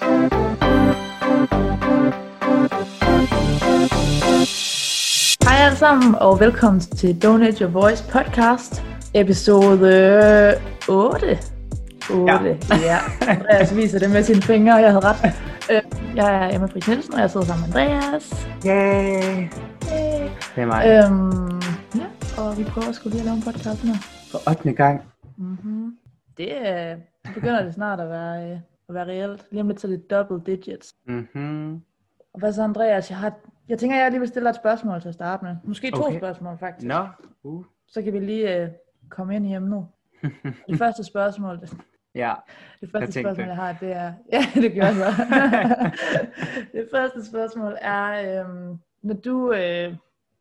[0.00, 0.30] Hej
[5.64, 8.84] alle sammen, og velkommen til Donate Your Voice podcast,
[9.14, 10.54] episode
[10.88, 11.38] 8.
[12.10, 12.70] 8, ja.
[12.70, 12.98] ja.
[13.28, 15.16] Andreas viser det med sine fingre, jeg havde ret.
[15.70, 15.82] Øh,
[16.16, 18.46] jeg er Emma Friis Nielsen, og jeg sidder sammen med Andreas.
[18.66, 19.48] Yay!
[19.92, 20.28] Yay.
[20.54, 20.86] Det er mig.
[20.86, 21.60] Øhm,
[21.94, 22.06] ja,
[22.42, 23.92] og vi prøver at skulle lige at lave en podcast nu.
[24.30, 24.72] For 8.
[24.72, 25.02] gang.
[25.36, 25.92] Mm-hmm.
[26.36, 26.96] Det, øh,
[27.34, 28.58] begynder det snart at være, øh,
[28.90, 29.46] at være reelt.
[29.50, 30.94] Lige om lidt så er det double digits.
[31.06, 31.74] Mm-hmm.
[32.32, 33.32] Og hvad så Andreas, jeg, har,
[33.68, 35.56] jeg tænker, jeg lige vil stille dig et spørgsmål til at starte med.
[35.64, 36.18] Måske to Okay.
[36.18, 36.88] spørgsmål faktisk.
[36.88, 37.06] Nå.
[37.42, 37.64] Uh.
[37.86, 38.68] Så kan vi lige øh,
[39.08, 39.86] komme ind i emnet.
[40.68, 41.76] Det første spørgsmål, det,
[42.14, 42.34] Ja.
[42.80, 44.12] det første tænkte spørgsmål, jeg har, det er...
[44.32, 45.92] Ja, det gør jeg
[46.72, 49.94] det første spørgsmål er, øhm, når du øh,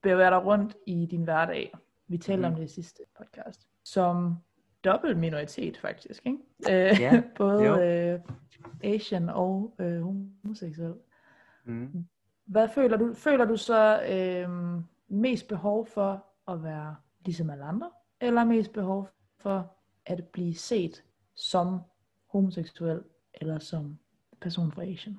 [0.04, 1.74] bevæger dig rundt i din hverdag,
[2.08, 2.60] vi talte om Mhm.
[2.62, 4.36] det i sidste podcast, som
[4.84, 6.38] dobbelt minoritet faktisk, ikke?
[6.70, 7.80] Øh, Ja, både jo.
[7.82, 8.20] øh,
[8.84, 10.94] Asian og øh, homoseksuel.
[11.66, 12.06] Mm.
[12.46, 13.14] Hvad føler du?
[13.14, 14.50] Føler du så øh,
[15.08, 17.90] mest behov for at være ligesom alle andre?
[18.22, 19.74] Eller mest behov for
[20.06, 21.04] at blive set
[21.36, 21.80] som
[22.28, 23.02] homoseksuel
[23.34, 23.98] eller som
[24.42, 25.18] person fra Asian?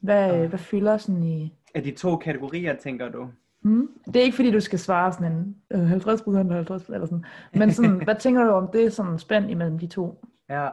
[0.00, 0.48] Hvad, Ah.
[0.48, 1.54] hvad fylder sådan i...
[1.74, 3.30] Er de to kategorier, tænker du?
[3.62, 3.88] Hmm?
[4.06, 7.24] Det er ikke fordi, du skal svare sådan en øh, 50 og 50 eller sådan.
[7.54, 10.68] Men sådan, hvad tænker du om det sådan spænd imellem de to Ja.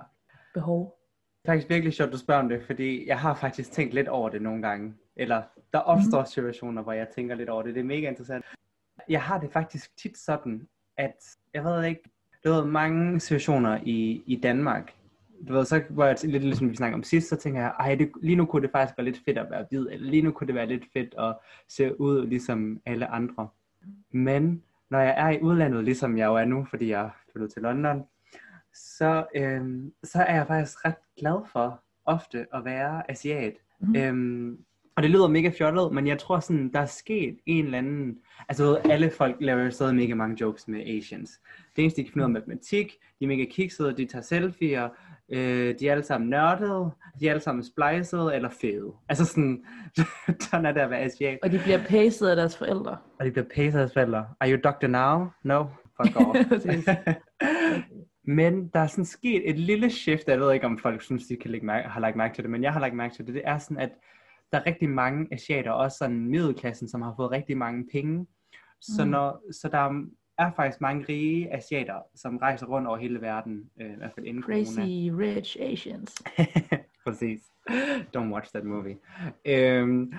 [0.54, 0.98] behov?
[1.44, 4.08] Det er faktisk virkelig sjovt, du spørger om det, fordi jeg har faktisk tænkt lidt
[4.08, 4.94] over det nogle gange.
[5.16, 5.42] Eller
[5.74, 6.28] der opstår Mhm.
[6.28, 7.76] situationer, hvor jeg tænker lidt over det.
[7.76, 8.46] Det er mega interessant.
[9.10, 11.16] Jeg har det faktisk tit sådan, at
[11.54, 12.02] jeg ved ikke,
[12.46, 14.94] du ved, mange situationer i, i Danmark,
[15.48, 17.96] du ved, så hvor jeg lidt ligesom vi snakker om sidst, så tænker jeg, ej,
[17.96, 20.32] det, lige nu kunne det faktisk være lidt fedt at være hvid, eller lige nu
[20.32, 21.38] kunne det være lidt fedt at
[21.70, 23.48] se ud ligesom alle andre.
[24.12, 27.54] Men når jeg er i udlandet, ligesom jeg jo er nu, fordi jeg er flyttet
[27.54, 28.04] til London,
[28.74, 33.54] så, øhm, så er jeg faktisk ret glad for ofte at være asiat.
[33.80, 33.96] Mhm.
[33.96, 34.58] Øhm,
[34.98, 38.18] og det lyder mega fjollet, men jeg tror sådan, der er sket en eller anden...
[38.50, 41.42] Altså ved, alle folk laver jo stadig mega mange jokes med Asians.
[41.76, 44.90] Det eneste, de kan finde ud af matematik, de er mega kiksede, de tager selfies,
[45.32, 48.94] øh, de er alle sammen nørdede, de er alle sammen splicede eller fede.
[49.10, 49.66] Altså sådan,
[50.50, 51.40] sådan er det at være asiat.
[51.44, 52.98] Og de bliver pastet af deres forældre.
[53.20, 54.28] Og de bliver pæset af forældre.
[54.40, 55.28] Are you doctor now?
[55.44, 55.66] No?
[56.02, 56.38] Fuck off.
[58.38, 61.36] Men der er sådan sket et lille shift, jeg ved ikke om folk synes, de
[61.36, 63.34] kan lægge mærke, har lagt mærke til det, men jeg har lagt mærke til det.
[63.34, 63.90] Det er sådan, at
[64.52, 68.28] der er rigtig mange asiater, også sådan middelklassen, som har fået rigtig mange penge.
[68.82, 69.12] Så, Mm.
[69.12, 70.06] når, så der er
[70.56, 74.44] faktisk mange rige asiater, som rejser rundt over hele verden, øh, i hvert fald inden
[74.44, 75.36] Crazy corona.
[75.36, 76.24] rich Asians.
[77.06, 77.40] Præcis.
[78.18, 78.98] Don't watch that movie.
[79.46, 80.14] Øhm,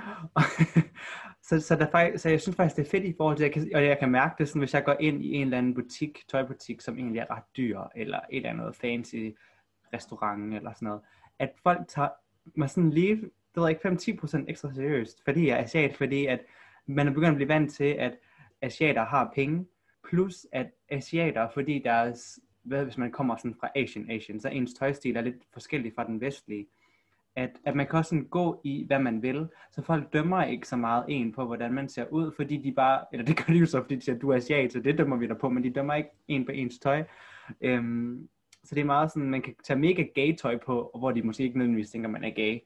[1.49, 3.71] så, så, der så jeg synes faktisk, det er fedt i forhold til, jeg kan,
[3.75, 6.19] og jeg kan mærke det sådan, hvis jeg går ind i en eller anden butik,
[6.29, 9.31] tøjbutik, som egentlig er ret dyr, eller et eller andet fancy
[9.95, 11.00] restaurant, eller sådan noget,
[11.39, 12.09] at folk tager
[12.55, 13.31] mig sådan lige, det
[13.62, 16.41] ved jeg ikke, 5-10% ekstra seriøst, fordi jeg er asiat, fordi at
[16.87, 18.12] man er begyndt at blive vant til, at
[18.62, 19.67] asiater har penge,
[20.08, 24.74] plus at asiater, fordi deres, hvad hvis man kommer sådan fra Asian Asian, så ens
[24.74, 26.66] tøjstil er lidt forskellig fra den vestlige,
[27.36, 30.69] at, at man kan også sådan gå i, hvad man vil, så folk dømmer ikke
[30.69, 33.58] så meget en på, hvordan man ser ud, fordi de bare, eller det gør de
[33.58, 35.64] jo så, fordi de siger, du er asiat, så det dømmer vi dig på, men
[35.64, 37.04] de dømmer ikke en på ens tøj.
[37.60, 38.28] Øhm,
[38.64, 41.22] så det er meget sådan, man kan tage mega gay tøj på, og hvor de
[41.22, 42.58] måske ikke nødvendigvis tænker, man er gay.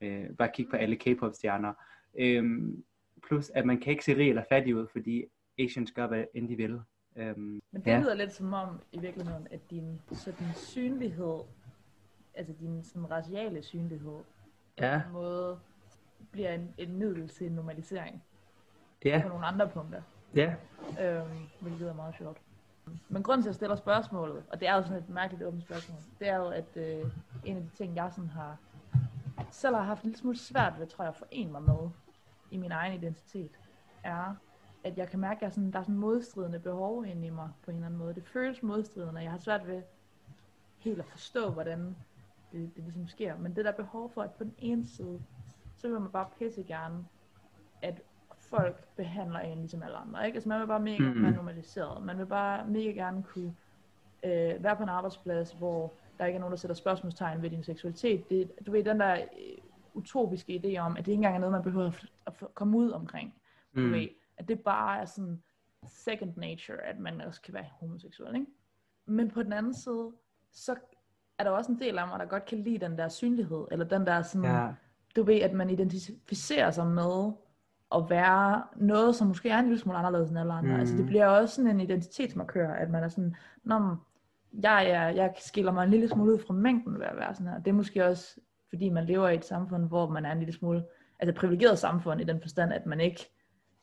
[0.00, 1.72] Øh, bare kig på alle K-pop stjerner.
[2.18, 2.84] Øhm,
[3.26, 5.24] plus, at man kan ikke se rig eller fattig ud, fordi
[5.58, 6.80] Asians gør, hvad end de vil.
[7.16, 8.00] Øhm, Men det Ja.
[8.00, 11.40] lyder lidt som om, i virkeligheden, at din sådan synlighed,
[12.34, 14.18] altså din sådan raciale synlighed,
[14.80, 15.58] ja, på en måde
[16.30, 18.22] bliver en, en middel til en normalisering
[19.04, 20.02] ja, på nogle andre punkter,
[20.34, 20.54] ja.
[21.00, 21.28] øhm,
[21.60, 22.38] hvilket er meget sjovt.
[23.08, 25.62] Men grunden til, at jeg stiller spørgsmålet, og det er jo sådan et mærkeligt åbent
[25.62, 27.10] spørgsmål, det er jo, at øh,
[27.44, 28.56] en af de ting, jeg sådan har
[29.50, 31.90] selv har haft en lille smule svært ved, tror jeg, at forene mig med
[32.50, 33.50] i min egen identitet,
[34.04, 34.34] er,
[34.86, 37.50] at jeg kan mærke, at jeg sådan, der er sådan modstridende behov inde i mig
[37.64, 38.14] på en eller anden måde.
[38.14, 39.82] Det føles modstridende, og jeg har svært ved
[40.78, 41.96] helt at forstå, hvordan
[42.52, 43.36] det, det ligesom sker.
[43.38, 45.22] Men det der behov for, at på den ene side,
[45.76, 47.04] så vil man bare pisse gerne,
[47.82, 48.02] at
[48.38, 50.26] folk behandler en ligesom alle andre.
[50.26, 50.36] Ikke?
[50.36, 51.22] Altså man vil bare mega Mhm.
[51.22, 52.02] være normaliseret.
[52.04, 53.54] Man vil bare mega gerne kunne
[54.24, 57.62] øh, være på en arbejdsplads, hvor der ikke er nogen, der sætter spørgsmålstegn ved din
[57.62, 58.30] seksualitet.
[58.30, 59.58] Det, du ved, den der øh,
[59.94, 62.10] utopiske idé om, at det ikke engang er noget, man behøver at,
[62.42, 63.34] at komme ud omkring.
[63.76, 63.92] Du Mm.
[63.92, 64.08] ved,
[64.38, 65.42] at det bare er sådan
[65.88, 68.46] second nature, at man også kan være homoseksuel, ikke?
[69.06, 70.12] Men på den anden side,
[70.52, 70.74] så
[71.38, 73.84] er der også en del af mig, der godt kan lide den der synlighed, eller
[73.84, 74.68] den der sådan, Ja.
[75.16, 77.32] du ved, at man identificerer sig med
[77.94, 80.74] at være noget, som måske er en lille smule anderledes end alle andre.
[80.74, 80.80] Mm.
[80.80, 81.08] Altså det Mhm.
[81.08, 83.96] bliver også sådan en identitetsmarkør, at man er sådan, Nå, men
[84.62, 87.52] jeg, er, jeg skiller mig en lille smule ud fra mængden ved at være sådan
[87.52, 87.58] her.
[87.58, 90.52] Det er måske også fordi man lever i et samfund, hvor man er en lille
[90.54, 90.84] smule,
[91.18, 93.30] altså et privilegeret samfund i den forstand, at man ikke,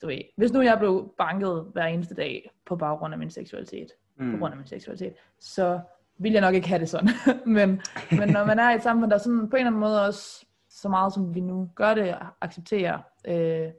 [0.03, 3.87] du ved, hvis nu jeg blev banket hver eneste dag på baggrund af min seksualitet,
[4.15, 4.31] mm.
[4.31, 5.79] på grund af min seksualitet, så
[6.17, 7.09] vil jeg nok ikke have det sådan.
[7.57, 10.05] men, men når man er i et samfund, der sådan på en eller anden måde
[10.05, 13.71] også, så meget som vi nu gør det, accepterer øh,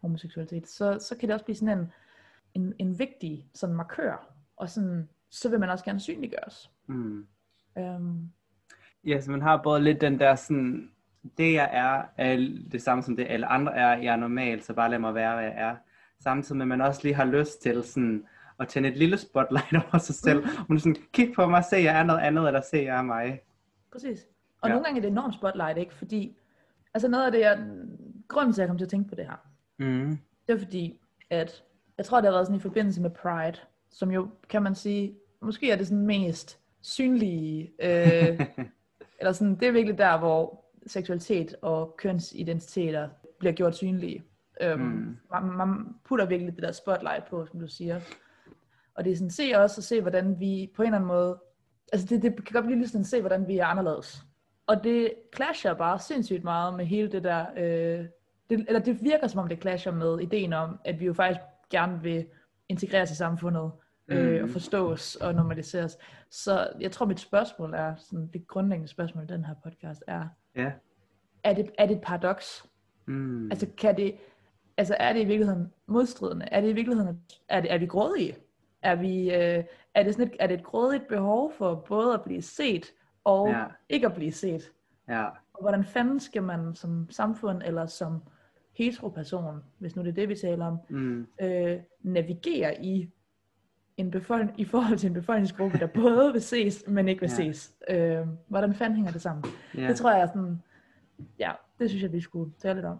[0.00, 1.92] homoseksualitet, så, så kan det også blive sådan en,
[2.54, 6.70] en, en vigtig sådan markør, og sådan, så vil man også gerne synliggøres.
[6.86, 7.26] Mm.
[7.76, 8.32] Um,
[9.04, 10.90] ja, så man har både lidt den der sådan,
[11.38, 12.36] det jeg er, er
[12.72, 15.34] det samme som det alle andre er, jeg er normal, så bare lad mig være,
[15.34, 15.76] hvad jeg er.
[16.20, 18.24] Samtidig med, at man også lige har lyst til sådan,
[18.60, 20.44] at tænde et lille spotlight over sig selv.
[20.44, 20.50] Mm.
[20.68, 23.40] Man sådan, kig på mig, se jeg er noget andet, eller se jeg er mig.
[23.92, 24.26] Præcis.
[24.60, 24.74] Og ja.
[24.74, 25.94] nogle gange er det enormt spotlight, ikke?
[25.94, 26.36] Fordi,
[26.94, 27.66] altså noget af det, jeg,
[28.28, 29.36] grunden til, at jeg kom til at tænke på det her,
[29.78, 30.18] mm.
[30.46, 31.64] det er fordi, at
[31.98, 33.58] jeg tror, det har været sådan i forbindelse med Pride,
[33.90, 38.40] som jo, kan man sige, måske er det sådan mest synlige, øh,
[39.20, 43.08] eller sådan, det er virkelig der, hvor seksualitet og kønsidentiteter
[43.38, 44.24] bliver gjort synlige.
[44.60, 45.16] Øhm, mm.
[45.30, 48.00] man, man putter virkelig det der spotlight på, som du siger.
[48.94, 51.38] Og det er sådan, se også og se, hvordan vi på en eller anden måde,
[51.92, 54.22] altså det, det kan godt blive lidt sådan, se, hvordan vi er anderledes.
[54.66, 58.06] Og det clasher bare sindssygt meget med hele det der, øh,
[58.50, 61.40] det, eller det virker som om det clasher med ideen om, at vi jo faktisk
[61.70, 62.26] gerne vil
[62.68, 63.70] integreres i samfundet,
[64.08, 64.44] øh, mm.
[64.44, 65.98] og forstås og normaliseres.
[66.30, 70.28] Så jeg tror, mit spørgsmål er, sådan, det grundlæggende spørgsmål i den her podcast er,
[70.58, 70.72] yeah.
[71.44, 72.66] er, det, er det et paradoks?
[73.06, 73.50] Mm.
[73.50, 74.16] Altså, kan det,
[74.76, 76.48] altså er det i virkeligheden modstridende?
[76.52, 78.36] Er det i virkeligheden, er, det, er vi grådige?
[78.82, 79.64] Er, vi, øh,
[79.94, 82.86] er, det sådan et, er det et grådigt behov for både at blive set
[83.24, 83.64] og ja.
[83.88, 84.72] ikke at blive set?
[85.08, 85.24] Ja.
[85.52, 88.22] Og hvordan fanden skal man som samfund eller som
[88.72, 91.26] heteroperson, hvis nu det er det, vi taler om, mm.
[91.40, 93.10] øh, navigere i
[93.98, 97.52] en befolkning, i forhold til en befolkningsgruppe, der både vil ses, men ikke vil ja.
[97.52, 97.72] ses.
[97.90, 99.44] Øh, hvordan fanden hænger det sammen?
[99.74, 99.88] Ja.
[99.88, 100.62] Det tror jeg er sådan,
[101.38, 102.98] ja, det synes jeg, vi skulle tale lidt om.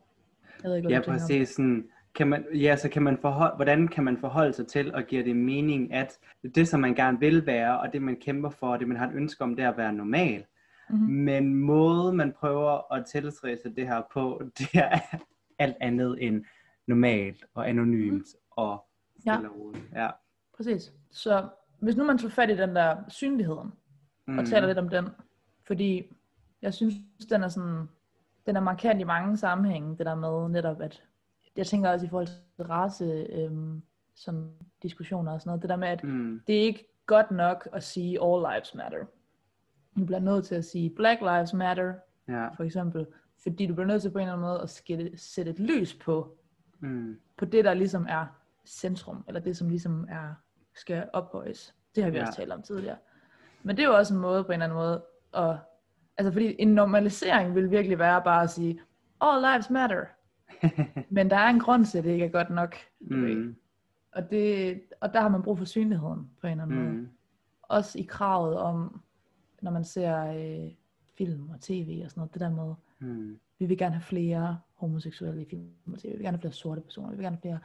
[0.62, 1.48] Jeg ved ikke, ja, præcis.
[1.48, 5.02] Sådan, kan man, ja, så kan man forhold, hvordan kan man forholde sig til og
[5.02, 6.18] give det mening, at
[6.54, 9.06] det, som man gerne vil være, og det, man kæmper for, og det, man har
[9.06, 10.44] et ønske om, det er at være normal.
[10.90, 11.14] Mm-hmm.
[11.14, 14.98] Men måden, man prøver at tilstræbe det her på, det er
[15.58, 16.44] alt andet end
[16.86, 18.40] normalt og anonymt mm.
[18.50, 18.84] og
[19.20, 19.48] stille ja.
[19.48, 19.84] og roligt.
[19.94, 20.08] Ja.
[20.58, 20.92] Præcis.
[21.10, 23.72] Så hvis nu man tager fat i den der synligheden,
[24.26, 24.38] mm.
[24.38, 25.08] og taler lidt om den,
[25.66, 26.12] fordi
[26.62, 26.94] jeg synes,
[27.30, 27.88] den er sådan,
[28.46, 31.02] den er markant i mange sammenhænge, det der med netop, at
[31.56, 33.82] jeg tænker også i forhold til race, øhm,
[34.14, 34.50] sådan
[34.82, 36.42] diskussioner og sådan noget, det der med, at mm.
[36.46, 39.04] det er ikke godt nok at sige all lives matter.
[39.98, 41.94] Du bliver nødt til at sige black lives matter,
[42.28, 42.48] ja.
[42.48, 43.06] for eksempel,
[43.42, 45.94] fordi du bliver nødt til på en eller anden måde at skætte, sætte et lys
[45.94, 46.36] på,
[46.80, 47.20] mm.
[47.36, 48.26] på det, der ligesom er
[48.66, 50.34] centrum, eller det, som ligesom er,
[50.78, 51.74] skal ophøjes.
[51.94, 52.26] Det har vi ja.
[52.26, 52.96] også talt om tidligere.
[53.62, 55.04] Men det er jo også en måde på en eller anden måde,
[55.34, 55.56] at,
[56.16, 58.80] altså fordi en normalisering vil virkelig være bare at sige,
[59.20, 60.04] all lives matter.
[61.14, 62.76] Men der er en grund til, at det ikke er godt nok.
[63.00, 63.56] Mm.
[64.12, 66.84] Og, det, og der har man brug for synligheden på en eller anden mm.
[66.84, 67.08] måde.
[67.62, 69.02] Også i kravet om,
[69.62, 70.72] når man ser øh,
[71.18, 73.38] film og tv og sådan noget, det der med, mm.
[73.58, 76.52] vi vil gerne have flere homoseksuelle i film og tv, vi vil gerne have flere
[76.52, 77.58] sorte personer, vi vil gerne have flere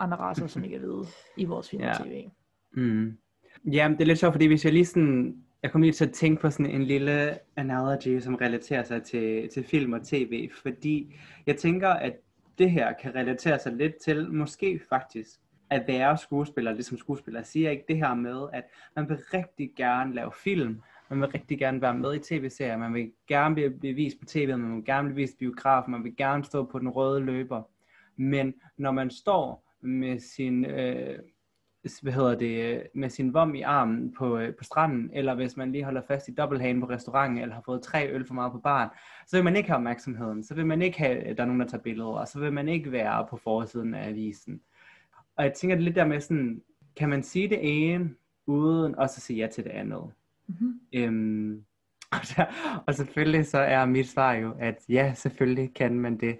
[0.00, 1.06] andre raser, som ikke er hvide
[1.36, 2.24] i vores film og tv.
[2.72, 3.18] Mm.
[3.64, 6.12] Ja, det er lidt sjovt, fordi hvis jeg lige sådan, jeg kommer lige til at
[6.12, 11.14] tænke på sådan en lille analogy, som relaterer sig til, til film og tv, fordi
[11.46, 12.16] jeg tænker, at
[12.58, 17.70] det her kan relatere sig lidt til, måske faktisk, at være skuespiller, ligesom skuespiller siger
[17.70, 18.64] ikke det her med, at
[18.96, 22.94] man vil rigtig gerne lave film, man vil rigtig gerne være med i tv-serier, man
[22.94, 26.16] vil gerne blive, blive vist på tv, man vil gerne blive vist biograf, man vil
[26.16, 27.62] gerne stå på den røde løber.
[28.16, 31.18] Men når man står med sin, øh,
[32.02, 35.72] hvad hedder det, med sin vom i armen på, øh, på stranden, eller hvis man
[35.72, 38.58] lige holder fast i dobbelthagen på restauranten, eller har fået tre øl for meget på
[38.58, 38.90] baren,
[39.26, 41.60] så vil man ikke have opmærksomheden, så vil man ikke have, at der er nogen,
[41.60, 44.60] der tager billeder, og så vil man ikke være på forsiden af avisen.
[45.36, 46.62] Og jeg tænker lidt der med sådan,
[46.96, 48.10] kan man sige det ene,
[48.46, 50.10] uden også at sige ja til det andet?
[50.46, 50.80] Mm-hmm.
[50.92, 51.64] Øhm,
[52.12, 52.44] og, der,
[52.86, 56.38] og selvfølgelig så er mit svar jo, at ja, selvfølgelig kan man det.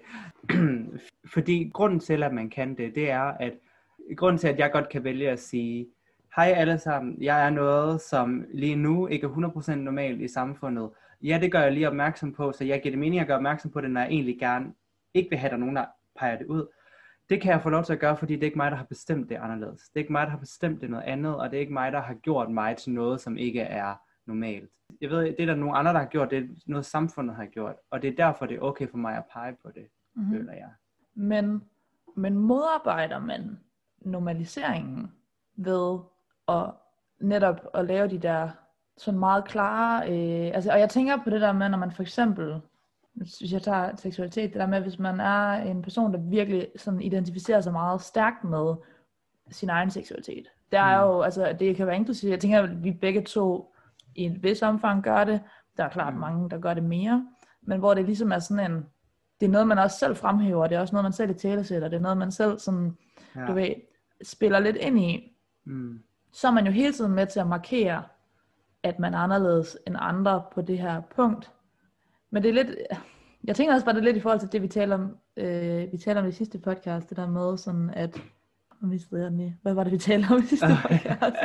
[1.33, 3.53] Fordi grunden til, at man kan det, det er, at
[4.17, 5.87] grunden til, at jeg godt kan vælge at sige,
[6.35, 9.31] hej alle sammen, jeg er noget, som lige nu ikke er
[9.71, 10.89] 100% normalt i samfundet.
[11.21, 13.71] Ja, det gør jeg lige opmærksom på, så jeg giver det mening at gøre opmærksom
[13.71, 14.73] på det, når jeg egentlig gerne
[15.13, 15.85] ikke vil have, at der nogen, der
[16.19, 16.67] peger det ud.
[17.29, 18.85] Det kan jeg få lov til at gøre, fordi det er ikke mig, der har
[18.85, 19.81] bestemt det anderledes.
[19.81, 21.91] Det er ikke mig, der har bestemt det noget andet, og det er ikke mig,
[21.91, 23.95] der har gjort mig til noget, som ikke er
[24.27, 24.69] normalt.
[25.01, 27.45] Jeg ved, det er der nogle andre, der har gjort, det er noget samfundet har
[27.45, 30.33] gjort, og det er derfor, det er okay for mig at pege på det, mm-hmm.
[30.33, 30.69] føler jeg.
[31.13, 31.63] Men,
[32.15, 33.59] men modarbejder man
[34.01, 35.11] normaliseringen
[35.55, 35.99] ved
[36.47, 36.71] at
[37.19, 38.49] netop at lave de der
[38.97, 42.01] sådan meget klare, øh, altså, og jeg tænker på det der med, når man for
[42.01, 42.61] eksempel
[43.13, 47.01] hvis jeg tager seksualitet, det der med, hvis man er en person, der virkelig sådan
[47.01, 48.75] identificerer sig meget stærkt med
[49.51, 50.47] sin egen seksualitet.
[50.71, 51.11] Det er Mm.
[51.11, 52.31] jo, altså det kan være inklusivt.
[52.31, 53.70] Jeg tænker, at vi begge to
[54.15, 55.41] i en vis omfang gør det.
[55.77, 56.19] Der er klart Mm.
[56.19, 57.27] mange, der gør det mere.
[57.61, 58.85] Men hvor det ligesom er sådan en,
[59.39, 60.67] det er noget, man også selv fremhæver.
[60.67, 61.87] Det er også noget, man selv i talesætter.
[61.87, 62.97] Det er noget, man selv sådan,
[63.35, 63.45] Ja.
[63.45, 63.69] du ved,
[64.23, 65.37] spiller lidt ind i.
[65.65, 65.99] Mm.
[66.33, 68.03] Så er man jo hele tiden med til at markere,
[68.83, 71.51] at man er anderledes end andre på det her punkt.
[72.31, 72.77] Men det er lidt,
[73.43, 75.97] jeg tænker også bare, det lidt i forhold til det, vi taler om, øh, vi
[75.97, 78.21] taler om i sidste podcast, det der med sådan, at,
[78.81, 79.59] nu mistede jeg den.
[79.61, 81.35] Hvad var det, vi talte om i sidste podcast?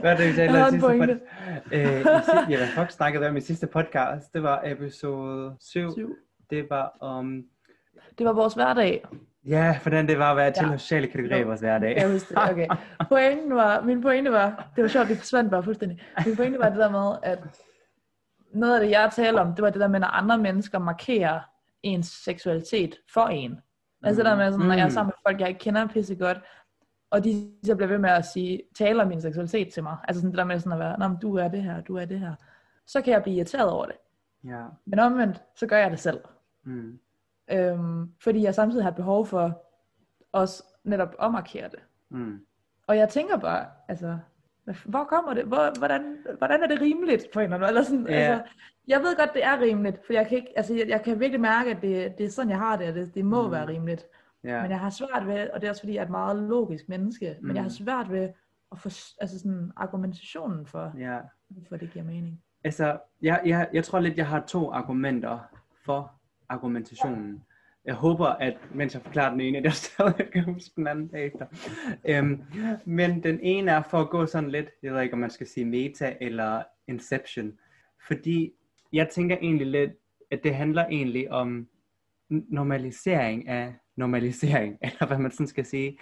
[0.00, 1.20] Hvad er det, vi talte om i sidste podcast?
[1.72, 4.32] Øh, si- ja, hvad fuck snakkede vi om i sidste podcast?
[4.34, 5.92] Det var episode 7.
[5.92, 6.16] Syv.
[6.50, 7.42] Det var om...
[8.18, 9.04] Det var vores hverdag.
[9.48, 10.76] Ja, hvordan det var at være til Ja.
[10.76, 11.96] sociale kategorier i vores hverdag.
[11.96, 12.66] Jeg husker det, okay.
[13.08, 16.02] Pointen var, min pointe var, det var sjovt, det forsvandt bare fuldstændig.
[16.26, 17.38] Min pointe var det der med, at
[18.54, 21.40] noget af det, jeg taler om, det var det der med, når andre mennesker markerer
[21.82, 23.58] ens seksualitet for en.
[24.06, 24.90] Altså det der med, sådan, når jeg er Mm.
[24.90, 26.38] sammen med folk, jeg ikke kender pisse godt,
[27.10, 29.96] og de så bliver ved med at sige, tale om min seksualitet til mig.
[30.08, 31.96] Altså sådan det der med sådan at være, Nå, men du er det her, du
[31.96, 32.34] er det her.
[32.86, 33.94] Så kan jeg blive irriteret over det.
[34.44, 34.64] Ja.
[34.84, 36.20] Men omvendt, så gør jeg det selv.
[36.64, 36.98] Mm.
[37.50, 39.62] Øhm, fordi jeg samtidig har behov for
[40.32, 41.78] også netop at markere det.
[42.08, 42.40] Mm.
[42.86, 44.18] Og jeg tænker bare, altså,
[44.84, 45.44] hvor kommer det?
[45.44, 47.68] Hvor, hvordan, hvordan er det rimeligt på en eller anden måde?
[47.68, 48.14] Eller sådan, Ja.
[48.14, 48.50] altså,
[48.88, 51.40] jeg ved godt, det er rimeligt, for jeg kan, ikke, altså, jeg, jeg kan virkelig
[51.40, 53.50] mærke, at det, det er sådan, jeg har det, og det, det må Mm.
[53.52, 54.06] være rimeligt.
[54.44, 54.62] Ja.
[54.62, 56.88] Men jeg har svært ved, og det er også fordi, jeg er et meget logisk
[56.88, 57.46] menneske, mm.
[57.46, 57.84] men jeg har Mm.
[57.84, 58.28] svært ved
[58.72, 58.88] at få
[59.20, 61.18] altså sådan, argumentationen for, ja.
[61.48, 62.42] hvorfor det giver mening.
[62.64, 65.38] Altså, jeg, jeg, jeg tror lidt, jeg har to argumenter
[65.84, 66.12] for
[66.48, 67.44] argumentationen.
[67.86, 71.08] Jeg håber, at mens jeg forklarer den ene, at jeg stadig kan huske den anden
[71.08, 71.46] bagefter.
[72.08, 72.42] Øhm,
[72.84, 75.46] men den ene er for at gå sådan lidt, jeg ved ikke, om man skal
[75.46, 77.52] sige meta eller inception.
[78.06, 78.52] Fordi
[78.92, 79.90] jeg tænker egentlig lidt,
[80.30, 81.68] at det handler egentlig om
[82.30, 85.98] normalisering af normalisering, eller hvad man sådan skal sige.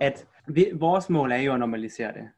[0.00, 2.28] At vi, vores mål er jo at normalisere det.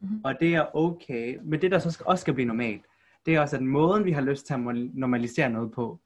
[0.00, 0.20] Mhm.
[0.24, 2.82] Og det er okay, men det der så også skal blive normalt,
[3.26, 4.60] det er også, at måden vi har lyst til at
[4.94, 6.00] normalisere noget på,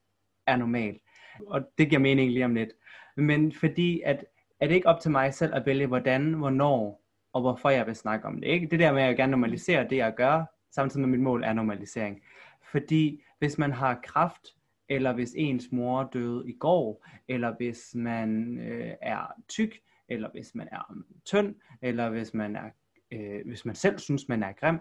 [0.47, 1.01] er normal.
[1.47, 2.71] Og det giver mening lige om lidt.
[3.17, 4.25] Men fordi, at
[4.61, 7.95] er det ikke op til mig selv at vælge, hvordan, hvornår og hvorfor jeg vil
[7.95, 8.49] snakke om det.
[8.49, 8.67] Ikke?
[8.67, 11.53] Det der med, at jeg gerne normalisere det, jeg gør, samtidig med mit mål er
[11.53, 12.23] normalisering.
[12.71, 14.49] Fordi hvis man har kraft,
[14.89, 20.55] eller hvis ens mor døde i går, eller hvis man øh, er tyk, eller hvis
[20.55, 22.71] man er tynd, eller hvis man, er,
[23.13, 24.79] øh, hvis man selv synes, man er grim,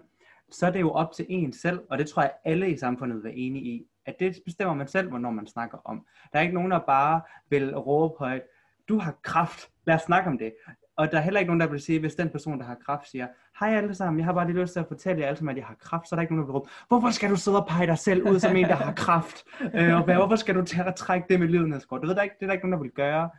[0.51, 3.15] så er det jo op til en selv, og det tror jeg alle i samfundet
[3.15, 6.05] vil være enige i, at det bestemmer man selv, hvornår man snakker om.
[6.33, 8.41] Der er ikke nogen, der bare vil råbe højt,
[8.89, 10.53] du har kraft, lad os snakke om det.
[10.95, 13.09] Og der er heller ikke nogen, der vil sige, hvis den person, der har kraft,
[13.09, 13.27] siger,
[13.59, 15.57] hej alle sammen, jeg har bare lige lyst til at fortælle jer alle sammen, at
[15.57, 17.61] jeg har kraft, så er der ikke nogen, der vil råbe, hvorfor skal du sidde
[17.61, 19.43] og pege dig selv ud som en, der har kraft?
[19.73, 22.01] Øh, og hvad, hvorfor skal du tage og trække det med lidenhedsgård?
[22.01, 23.29] Det ved der ikke, det er der ikke nogen, der vil gøre.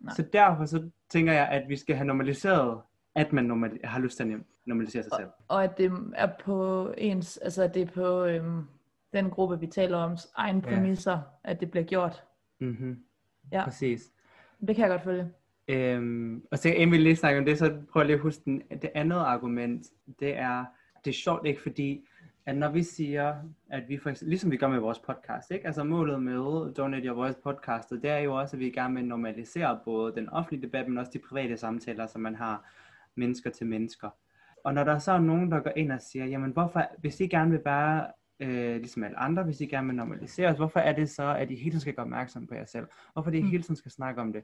[0.00, 0.14] Nej.
[0.14, 2.80] Så derfor så tænker jeg, at vi skal have normaliseret,
[3.14, 5.28] at man normal, har lyst til at normalisere sig selv.
[5.48, 8.64] Og at det er på ens, altså at det er på øhm,
[9.12, 10.62] den gruppe, vi taler om, egen Ja.
[10.74, 12.24] præmisser, at det bliver gjort.
[12.60, 12.98] Mm-hmm.
[13.52, 13.64] Ja.
[13.64, 14.12] Præcis.
[14.66, 15.30] Det kan jeg godt følge.
[15.68, 18.42] Øhm, og så inden vi lige snakker om det, så prøver jeg lige at huske
[18.44, 19.86] den, det andet argument,
[20.20, 20.64] det er,
[21.04, 22.06] det er sjovt ikke, fordi
[22.46, 23.34] at når vi siger,
[23.70, 25.66] at vi for eksempel, ligesom vi gør med vores podcast, ikke?
[25.66, 29.04] altså målet med Donate Your Voice podcastet, det er jo også, at vi gerne vil
[29.04, 32.70] normalisere både den offentlige debat, men også de private samtaler, som man har
[33.14, 34.10] mennesker til mennesker.
[34.64, 37.26] Og når der så er nogen, der går ind og siger, jamen hvorfor, hvis I
[37.26, 38.06] gerne vil være
[38.40, 41.50] øh, ligesom alle andre, hvis I gerne vil normalisere os, hvorfor er det så, at
[41.50, 42.86] I hele tiden skal gøre opmærksom på jer selv?
[43.12, 43.48] Hvorfor det I Mm.
[43.48, 44.42] hele tiden skal snakke om det?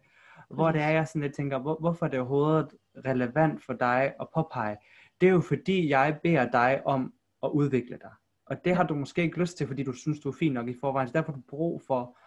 [0.51, 2.69] Hvor det er, jeg sådan lidt tænker, hvor, hvorfor er det overhovedet
[3.07, 4.77] relevant for dig at påpege?
[5.21, 7.13] Det er jo fordi, jeg beder dig om
[7.43, 8.11] at udvikle dig.
[8.47, 10.69] Og det har du måske ikke lyst til, fordi du synes, du er fin nok
[10.69, 11.09] i forvejen.
[11.09, 12.19] Så derfor har du brug for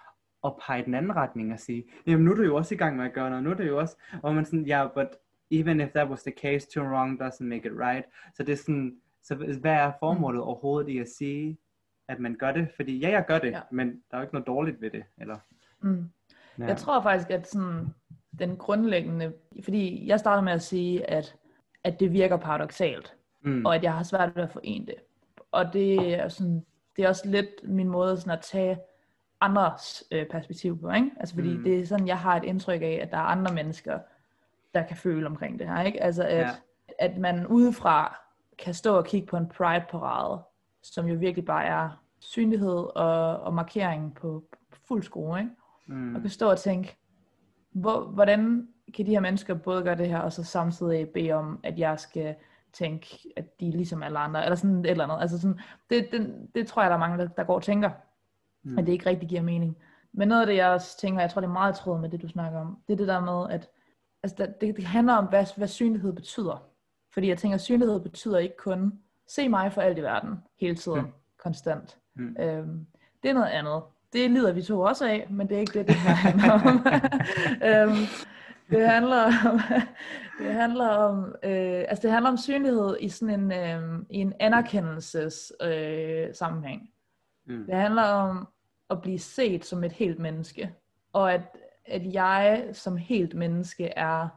[0.48, 2.98] at pege den anden retning og sige, jamen nu er du jo også i gang
[2.98, 3.44] med at gøre noget.
[3.44, 5.08] Nu er det jo også, hvor man sådan, ja, yeah, but
[5.52, 8.06] even if that was the case, too wrong doesn't make it right.
[8.34, 11.58] Så det er sådan, så hvad er formålet overhovedet i at sige,
[12.08, 12.68] at man gør det?
[12.76, 13.60] Fordi ja, jeg gør det, Ja.
[13.72, 15.04] men der er jo ikke noget dårligt ved det.
[15.18, 15.38] Eller,
[15.82, 16.10] Mm.
[16.60, 16.66] ja.
[16.66, 17.88] Jeg tror faktisk, at sådan,
[18.40, 19.34] den grundlæggende,
[19.64, 21.36] fordi jeg starter med at sige, at,
[21.84, 23.66] at det virker paradoxalt, mm.
[23.66, 24.96] og at jeg har svært ved at forene det.
[25.52, 28.80] Og det er, sådan, det er også lidt min måde sådan at tage
[29.42, 31.12] andres øh, perspektiv på, ikke?
[31.20, 31.58] Altså fordi Mm.
[31.58, 31.64] mm.
[31.64, 34.00] det er sådan, jeg har et indtryk af, at der er andre mennesker,
[34.74, 36.04] der kan føle omkring det her, ikke?
[36.04, 36.50] Altså at, ja.
[37.00, 38.20] at man udefra
[38.64, 40.42] kan stå og kigge på en pride-parade,
[40.84, 45.52] som jo virkelig bare er synlighed og, og markering på, på fuld skrue, ikke?
[45.88, 46.16] mm.
[46.16, 46.98] og kan stå og tænke,
[47.72, 51.60] hvor, hvordan kan de her mennesker både gøre det her, og så samtidig bede om,
[51.64, 52.36] at jeg skal
[52.74, 55.22] tænke, at de er ligesom alle andre, eller sådan et eller andet.
[55.22, 57.90] Altså sådan, det, det, det tror jeg, der er mange, der, der går og tænker.
[58.64, 58.78] mm.
[58.78, 59.78] at det ikke rigtig giver mening.
[60.12, 62.22] Men noget af det, jeg også tænker, jeg tror, det er meget tråd med det,
[62.22, 63.70] du snakker om, det er det der med, at
[64.24, 66.69] altså, det, det handler om, hvad, hvad synlighed betyder.
[67.20, 71.02] Fordi jeg tænker, synlighed betyder ikke kun, se mig for alt i verden, hele tiden,
[71.02, 71.12] mm.
[71.38, 71.98] konstant.
[72.16, 72.36] Mm.
[72.40, 72.86] Øhm,
[73.24, 73.82] det er noget andet.
[74.14, 75.96] Det lider vi to også af, men det er ikke det, det
[76.26, 76.86] handler om.
[77.70, 77.98] øhm,
[78.70, 79.60] det handler om,
[80.40, 84.34] det handler om, øh, altså det handler om synlighed i sådan en, øh, i en
[84.40, 86.90] anerkendelses øh, sammenhæng.
[87.48, 87.66] Mm.
[87.66, 88.48] Det handler om
[88.90, 90.72] at blive set som et helt menneske,
[91.14, 91.42] og at,
[91.86, 94.28] at jeg som helt menneske er,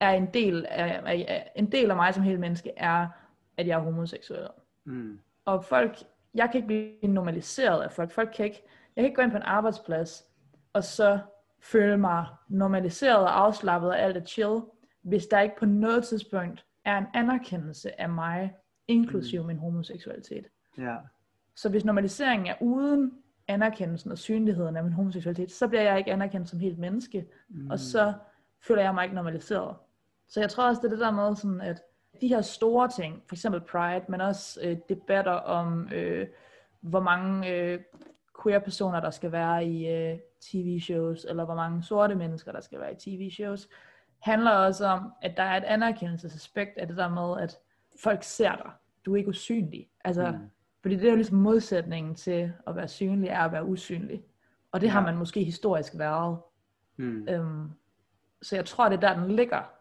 [0.00, 3.08] er en del af, af, en del af mig som helt menneske er,
[3.56, 4.48] at jeg er homoseksuel.
[4.84, 5.18] Mm.
[5.44, 5.98] Og folk,
[6.34, 8.10] jeg kan ikke blive normaliseret af folk.
[8.10, 8.62] Folk kan ikke,
[8.96, 10.24] jeg kan ikke gå ind på en arbejdsplads,
[10.72, 11.18] og så
[11.60, 14.60] føle mig normaliseret og afslappet og alt er chill,
[15.02, 18.54] hvis der ikke på noget tidspunkt er en anerkendelse af mig,
[18.88, 19.46] inklusive mm.
[19.46, 20.46] min homoseksualitet.
[20.78, 20.96] Ja.
[21.54, 23.12] Så hvis normaliseringen er uden
[23.48, 27.70] anerkendelsen og synligheden af min homoseksualitet, så bliver jeg ikke anerkendt som helt menneske, mm.
[27.70, 28.12] og så
[28.60, 29.76] føler jeg mig ikke normaliseret.
[30.28, 31.82] Så jeg tror også, det er det der med, sådan at
[32.20, 36.26] de her store ting, for eksempel Pride, men også øh, debatter om, øh,
[36.80, 37.80] hvor mange øh,
[38.42, 42.92] queer-personer, der skal være i øh, tv-shows, eller hvor mange sorte mennesker, der skal være
[42.92, 43.68] i tv-shows,
[44.18, 47.58] handler også om, at der er et anerkendelsesaspekt af det der med, at
[48.02, 48.70] folk ser dig.
[49.06, 49.88] Du er ikke usynlig.
[50.04, 50.50] Altså, mm.
[50.82, 54.24] Fordi det er jo ligesom modsætningen til at være synlig, er at være usynlig.
[54.72, 54.92] Og det ja.
[54.92, 56.38] har man måske historisk været.
[56.96, 57.28] Mm.
[57.28, 57.70] Øhm,
[58.42, 59.77] så jeg tror, det er der, den ligger.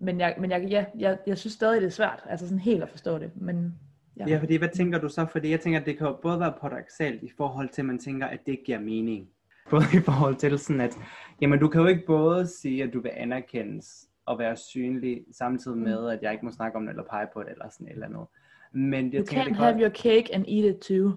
[0.00, 2.82] Men jeg, men jeg, ja, jeg, jeg synes stadig, det er svært, altså sådan helt
[2.82, 3.30] at forstå det.
[3.34, 3.74] Men,
[4.16, 4.24] ja.
[4.28, 5.26] ja, fordi hvad tænker du så?
[5.32, 8.26] Fordi jeg tænker, at det kan både være paradoxalt i forhold til, at man tænker,
[8.26, 9.28] at det giver mening.
[9.70, 10.98] Både i forhold til sådan, at
[11.40, 15.76] jamen, du kan jo ikke både sige, at du vil anerkendes og være synlig, samtidig
[15.76, 15.84] mm.
[15.84, 17.92] med, at jeg ikke må snakke om det, eller pege på det, eller sådan et
[17.92, 18.26] eller andet.
[18.72, 21.12] Men jeg you tænker, can't have have your cake and eat it too.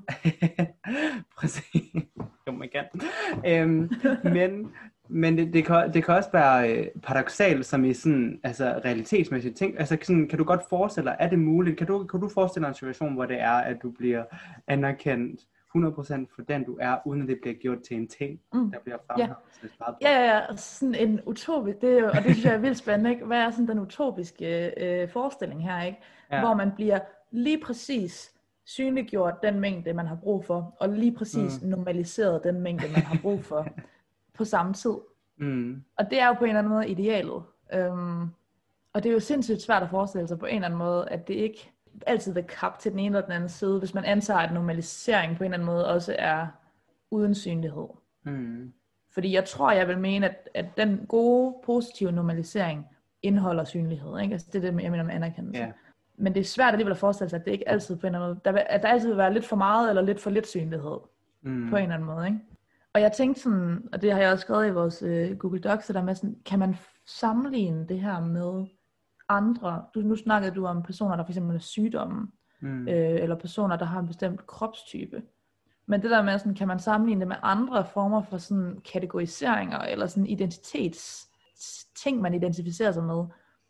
[1.38, 1.94] Præcis.
[2.48, 2.86] Jo, man kan.
[3.48, 3.92] Øhm,
[4.24, 4.72] men
[5.13, 9.57] men det, det, kan, det kan også være øh, paradoxalt, som i sådan, altså realitetsmæssigt
[9.57, 9.79] ting.
[9.79, 11.77] Altså sådan, kan du godt forestille dig, er det muligt?
[11.77, 14.24] Kan du, kan du forestille dig en situation, hvor det er, at du bliver
[14.68, 15.42] anerkendt
[15.77, 18.72] 100% for den du er, uden at det bliver gjort til en ting, mm.
[18.72, 19.35] der bliver fremhævet.
[19.64, 20.09] Ja.
[20.09, 20.55] ja, ja, ja.
[20.55, 23.25] Sådan en utopisk, det, og det synes jeg er vildt spændende, ikke?
[23.25, 26.00] Hvad er sådan den utopiske øh, forestilling her, ikke?
[26.31, 26.40] Ja.
[26.40, 27.00] Hvor man bliver
[27.31, 28.31] lige præcis
[28.66, 31.70] synliggjort den mængde, man har brug for, og lige præcis mm.
[31.70, 33.68] normaliseret den mængde, man har brug for
[34.33, 34.96] på samme tid.
[35.37, 35.83] Mm.
[35.98, 37.43] Og det er jo på en eller anden måde idealet.
[37.91, 38.31] Um,
[38.93, 41.27] og det er jo sindssygt svært at forestille sig på en eller anden måde, at
[41.27, 41.72] det ikke
[42.07, 45.37] altid vil kappe til den ene eller den anden side, hvis man antager, at normalisering
[45.37, 46.48] på en eller anden måde også er
[47.11, 47.87] uden synlighed.
[48.24, 48.74] Mm.
[49.13, 52.85] Fordi jeg tror, jeg vil mene, at, at den gode, positive normalisering
[53.22, 54.19] indeholder synlighed.
[54.19, 54.33] Ikke?
[54.33, 55.61] Altså det er det, jeg mener med anerkendelse.
[55.61, 55.74] Yeah
[56.17, 58.25] men det er svært alligevel at forestille sig, at det ikke altid på en eller
[58.25, 60.29] anden måde, der vil, at der altid vil være lidt for meget eller lidt for
[60.29, 60.98] lidt synlighed,
[61.41, 61.69] mm.
[61.69, 62.39] på en eller anden måde, ikke?
[62.94, 65.86] Og jeg tænkte sådan, og det har jeg også skrevet i vores øh, Google Docs,
[65.86, 66.75] så der med sådan, kan man
[67.08, 68.66] sammenligne det her med
[69.29, 72.27] andre, du, nu snakkede du om personer, der for eksempel er sygdomme,
[72.62, 72.88] mm.
[72.88, 75.24] øh, eller personer, der har en bestemt kropstype.
[75.86, 79.79] Men det der med, sådan, kan man sammenligne det med andre former for sådan kategoriseringer,
[79.79, 81.29] eller sådan identitets
[82.03, 83.25] ting, man identificerer sig med,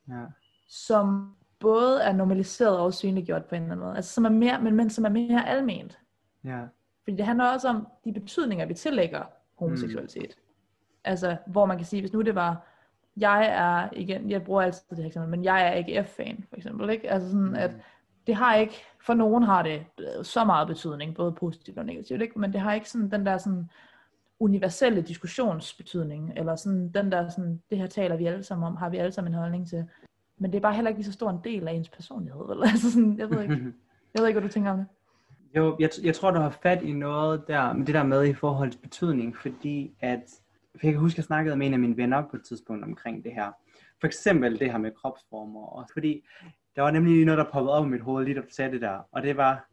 [0.09, 0.23] ja.
[0.69, 3.95] som både er normaliseret og synliggjort på en eller anden måde.
[3.95, 5.99] Altså som er mere, men, men som er mere alment.
[6.43, 6.61] Ja.
[7.03, 9.23] Fordi det handler også om de betydninger, vi tillægger
[9.55, 10.35] homoseksualitet.
[10.37, 10.43] Mm.
[11.03, 12.67] Altså, hvor man kan sige, hvis nu det var,
[13.17, 16.55] jeg er, igen, jeg bruger altid det her eksempel, men jeg er ikke F-fan, for
[16.55, 17.11] eksempel, ikke?
[17.11, 17.55] Altså sådan, mm.
[17.55, 17.71] at
[18.27, 19.85] det har ikke, for nogen har det
[20.23, 22.39] så meget betydning, både positivt og negativt, ikke?
[22.39, 23.69] Men det har ikke sådan den der sådan
[24.39, 28.89] universelle diskussionsbetydning, eller sådan den der sådan, det her taler vi alle sammen om, har
[28.89, 29.85] vi alle sammen en holdning til.
[30.37, 32.41] Men det er bare heller ikke lige så stor en del af ens personlighed.
[32.51, 32.65] Eller?
[32.71, 33.53] Altså sådan, jeg ved ikke,
[34.13, 34.87] jeg ved ikke, hvad du tænker om det.
[35.55, 38.33] Jo, jeg, jeg tror, du har fat i noget der, med det der med i
[38.33, 40.23] forhold til betydning, fordi at,
[40.75, 42.83] for jeg kan huske, at jeg snakkede med en af mine venner på et tidspunkt
[42.83, 43.51] omkring det her.
[43.99, 46.25] For eksempel det her med kropsformer, og fordi
[46.75, 48.81] der var nemlig noget, der poppede op i mit hoved, lige da du sagde det
[48.81, 49.67] der, og det var,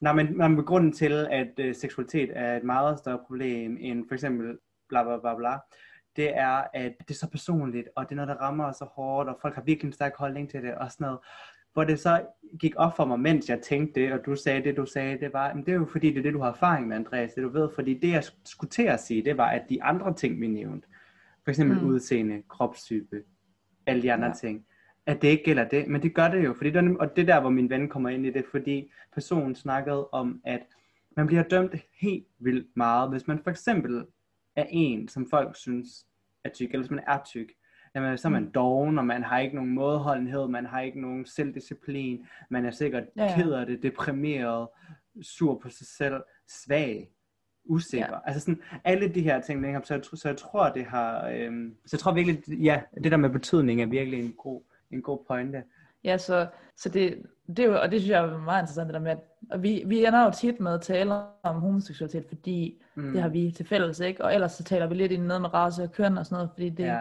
[0.00, 4.04] når man, man med grunden til, at øh, seksualitet er et meget større problem end
[4.08, 5.58] for eksempel bla bla bla bla,
[6.16, 9.28] det er, at det er så personligt, og det er noget, der rammer så hårdt,
[9.28, 11.18] og folk har virkelig en stærk holdning til det, og sådan noget.
[11.78, 12.22] Hvor det så
[12.60, 15.32] gik op for mig, mens jeg tænkte det, og du sagde det, du sagde, det
[15.32, 17.42] var, men det er jo fordi, det er det, du har erfaring med, Andreas, det
[17.42, 20.40] du ved, fordi det, jeg skulle til at sige, det var, at de andre ting,
[20.40, 20.88] vi nævnte,
[21.44, 21.86] for eksempel mm.
[21.86, 23.22] udseende, kropstype,
[23.86, 24.34] alle de andre ja.
[24.34, 24.66] ting,
[25.06, 27.26] at det ikke gælder det, men det gør det jo, fordi det og det er
[27.26, 30.60] der, hvor min ven kommer ind i det, fordi personen snakkede om, at
[31.16, 34.04] man bliver dømt helt vildt meget, hvis man for eksempel
[34.56, 36.06] er en, som folk synes
[36.44, 37.52] er tyk, eller hvis man er tyk,
[37.94, 38.52] jamen, så er man mm.
[38.52, 43.04] doven, og man har ikke nogen mådeholdenhed, man har ikke nogen selvdisciplin, man er sikkert
[43.16, 43.34] ja, ja.
[43.36, 44.68] ked af det, deprimeret,
[45.22, 47.10] sur på sig selv, svag,
[47.64, 48.06] usikker.
[48.06, 48.18] Ja.
[48.24, 51.90] Altså sådan, alle de her ting, så, jeg, så jeg tror, det har, øhm, så
[51.96, 55.62] jeg tror virkelig, ja, det der med betydning er virkelig en god, en god pointe.
[56.04, 56.46] Ja, så,
[56.76, 59.10] så det, det er jo, og det synes jeg er meget interessant, det der med,
[59.10, 59.18] at
[59.50, 63.12] og vi, vi ender jo tit med at tale om homoseksualitet, fordi mm.
[63.12, 64.24] det har vi til fælles, ikke?
[64.24, 66.50] Og ellers så taler vi lidt ind noget med race og køn og sådan noget,
[66.50, 67.00] fordi det ja.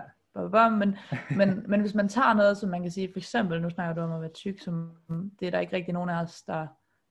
[0.52, 0.96] Bare, men,
[1.38, 4.02] men, men hvis man tager noget, som man kan sige, for eksempel, nu snakker du
[4.02, 4.92] om at være tyk, som
[5.40, 6.68] det er der ikke rigtig nogen af os, der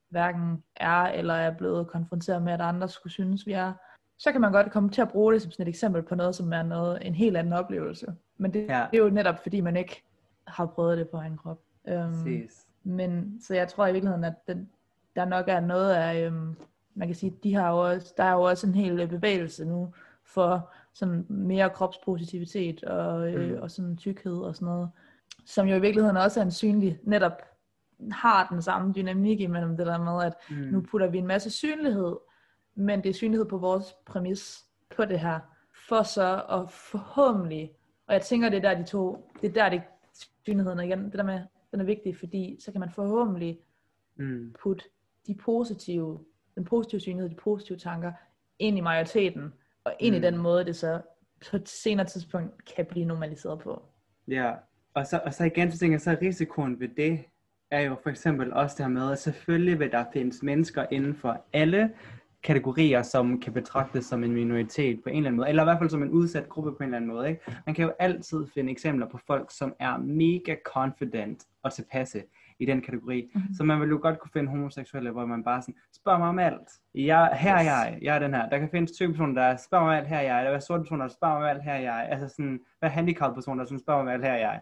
[0.09, 3.73] hverken er eller er blevet konfronteret med, at andre skulle synes, vi er,
[4.19, 6.35] så kan man godt komme til at bruge det som sådan et eksempel på noget,
[6.35, 8.07] som er noget, en helt anden oplevelse.
[8.39, 8.87] Men det, ja.
[8.91, 10.03] det er jo netop, fordi man ikke
[10.47, 11.61] har prøvet det på egen krop.
[11.85, 12.49] Um,
[12.85, 14.71] men så jeg tror i virkeligheden, at den,
[15.17, 16.57] der nok er noget af, um,
[16.95, 19.95] man kan sige, de har jo også, der er jo også en hel bevægelse nu
[20.25, 23.63] for sådan mere kropspositivitet og, øh, mm.
[23.63, 24.91] og sådan tykkhed og sådan noget,
[25.45, 27.33] som jo i virkeligheden også er en synlig, netop
[28.11, 30.57] har den samme dynamik imellem det der med, at mm.
[30.57, 32.17] nu putter vi en masse synlighed,
[32.75, 34.65] men det er synlighed på vores præmis
[34.97, 35.41] på det her,
[35.89, 37.73] for så at forhåbentlig,
[38.07, 39.83] og jeg tænker, det er der de to, det er der det
[40.45, 43.59] synligheden igen, det der med, den er vigtig, fordi så kan man forhåbentlig
[44.17, 44.55] mm.
[44.63, 44.85] putte
[45.27, 48.13] de positive, den positive synlighed, de positive tanker
[48.59, 49.53] ind i majoriteten,
[49.87, 50.22] og ind mm.
[50.22, 51.01] i den måde, det så
[51.51, 53.83] på et senere tidspunkt kan blive normaliseret på.
[54.29, 54.53] Ja,
[54.94, 57.25] og så, og så igen, så tænker jeg, så risikoen ved det,
[57.70, 61.14] er jo for eksempel også det her med, at selvfølgelig vil der findes mennesker inden
[61.14, 61.90] for alle
[62.42, 65.79] kategorier, som kan betragtes som en minoritet på en eller anden måde, eller i hvert
[65.79, 67.29] fald som en udsat gruppe på en eller anden måde.
[67.29, 67.40] Ikke?
[67.66, 72.22] Man kan jo altid finde eksempler på folk, som er mega confident og tilpasse
[72.59, 73.31] i den kategori.
[73.35, 73.55] Mm-hmm.
[73.55, 76.38] Så man vil jo godt kunne finde homoseksuelle, hvor man bare sådan, spørger mig om
[76.38, 76.69] alt.
[76.95, 78.49] Jeg, her er jeg, jeg er den her.
[78.49, 80.45] Der kan findes type personer, der spørger mig om alt, her er jeg.
[80.45, 82.09] Der er sorte personer, der spørger mig om alt, her er jeg.
[82.11, 84.61] Altså sådan, hvad handicappede personer, der sådan, spørger mig om alt, her er jeg.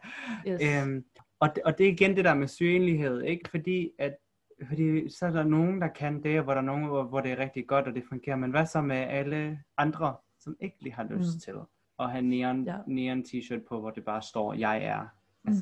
[0.48, 0.86] Yes.
[0.86, 1.04] Øhm,
[1.40, 3.50] og, det, og det er igen det der med synlighed, ikke?
[3.50, 4.16] Fordi at
[4.68, 7.32] fordi så er der nogen, der kan det, hvor der er nogen, hvor, hvor det
[7.32, 8.36] er rigtig godt, og det fungerer.
[8.36, 11.40] Men hvad så med alle andre, som ikke lige har lyst mm.
[11.40, 11.54] til
[11.98, 12.76] at have neon, ja.
[12.86, 15.06] neon t-shirt på, hvor det bare står, jeg er.
[15.44, 15.52] Mm.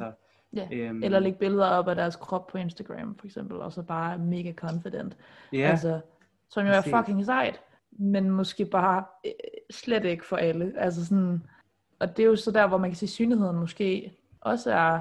[0.56, 0.68] Ja.
[0.72, 4.18] Øhm, Eller lægge billeder op af deres krop på Instagram, for eksempel, og så bare
[4.18, 5.16] mega confident.
[5.52, 5.70] Ja.
[5.70, 6.00] Altså,
[6.48, 7.60] som jo er fucking sejt,
[7.90, 9.32] men måske bare øh,
[9.70, 10.72] slet ikke for alle.
[10.76, 11.42] Altså sådan,
[11.98, 15.00] og det er jo så der, hvor man kan sige, synligheden måske også er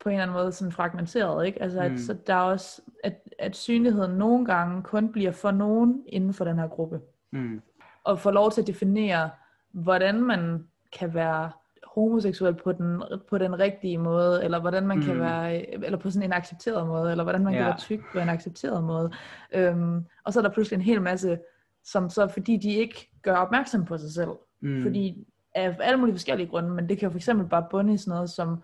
[0.00, 1.62] på en eller anden måde sådan fragmenteret, ikke?
[1.62, 1.94] Altså, mm.
[1.94, 6.34] at, så der er også, at, at synligheden nogle gange kun bliver for nogen inden
[6.34, 7.00] for den her gruppe.
[7.30, 7.62] Mm.
[8.04, 9.30] Og får lov til at definere,
[9.72, 11.50] hvordan man kan være
[11.94, 15.04] homoseksuel på den, på den rigtige måde, eller hvordan man mm.
[15.04, 17.58] kan være, eller på sådan en accepteret måde, eller hvordan man ja.
[17.58, 19.10] kan være tyk på en accepteret måde.
[19.54, 21.38] Øhm, og så er der pludselig en hel masse,
[21.84, 24.82] som så, fordi de ikke gør opmærksom på sig selv, mm.
[24.82, 27.96] fordi af alle mulige forskellige grunde, men det kan jo for eksempel bare bunde i
[27.96, 28.62] sådan noget som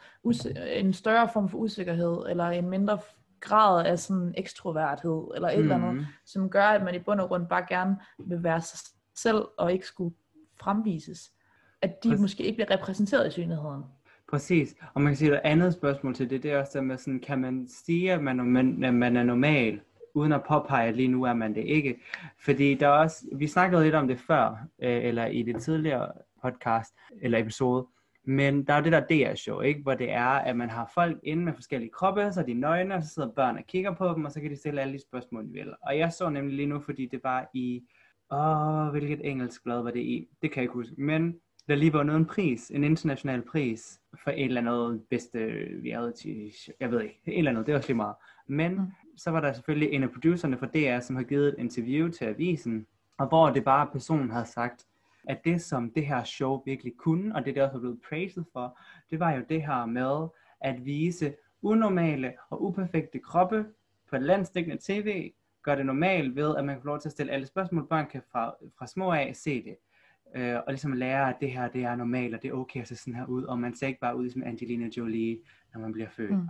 [0.73, 2.99] en større form for usikkerhed, eller en mindre
[3.41, 5.63] grad af sådan ekstroverthed, eller et mm.
[5.63, 6.05] eller andet, mm.
[6.27, 8.79] som gør, at man i bund og grund bare gerne vil være sig
[9.17, 10.15] selv, og ikke skulle
[10.61, 11.33] fremvises
[11.83, 12.21] at de Præcis.
[12.21, 13.83] måske ikke bliver repræsenteret i synligheden.
[14.31, 16.85] Præcis, og man kan sige, at et andet spørgsmål til det, det er også der
[16.85, 19.81] med sådan, kan man sige, at man, at man er normal,
[20.15, 22.01] uden at påpege, at lige nu er man det ikke.
[22.45, 26.13] Fordi der er også, vi snakkede lidt om det før, øh, eller i det tidligere
[26.43, 27.87] podcast, eller episode,
[28.25, 29.83] men der er jo det der DR-show, ikke?
[29.83, 32.95] hvor det er, at man har folk inde med forskellige kroppe, så er de nøgne,
[32.95, 35.03] og så sidder børn og kigger på dem, og så kan de stille alle de
[35.03, 35.75] spørgsmål, de vil.
[35.83, 37.83] Og jeg så nemlig lige nu, fordi det var i,
[38.33, 40.29] åh, hvilket engelsk blad var det i?
[40.43, 40.95] Det kan jeg ikke huske.
[40.99, 41.35] Men
[41.69, 45.39] der lige vundet en pris, en international pris, for et eller andet bedste
[45.85, 46.29] reality,
[46.81, 48.15] jeg ved ikke, et eller andet, det var også lige meget.
[48.47, 48.87] Men mm.
[49.17, 52.25] så var der selvfølgelig en af producerne fra DR, som har givet et interview til
[52.25, 52.87] avisen,
[53.19, 54.87] og hvor det bare personen havde sagt,
[55.29, 58.45] at det som det her show virkelig kunne, og det der også er blevet praised
[58.53, 58.79] for,
[59.11, 60.29] det var jo det her med
[60.61, 63.67] at vise unormale og uperfekte kroppe
[64.11, 67.33] på landstækkende tv, gør det normalt ved, at man kan få lov til at stille
[67.33, 69.77] alle spørgsmål, børn kan fra, fra små af se det
[70.37, 72.89] øh, og ligesom lære, at det her det er normalt, og det er okay at
[72.89, 75.39] se sådan her ud, og man ser ikke bare ud som Angelina Jolie,
[75.75, 76.31] når man bliver født.
[76.31, 76.49] Mm.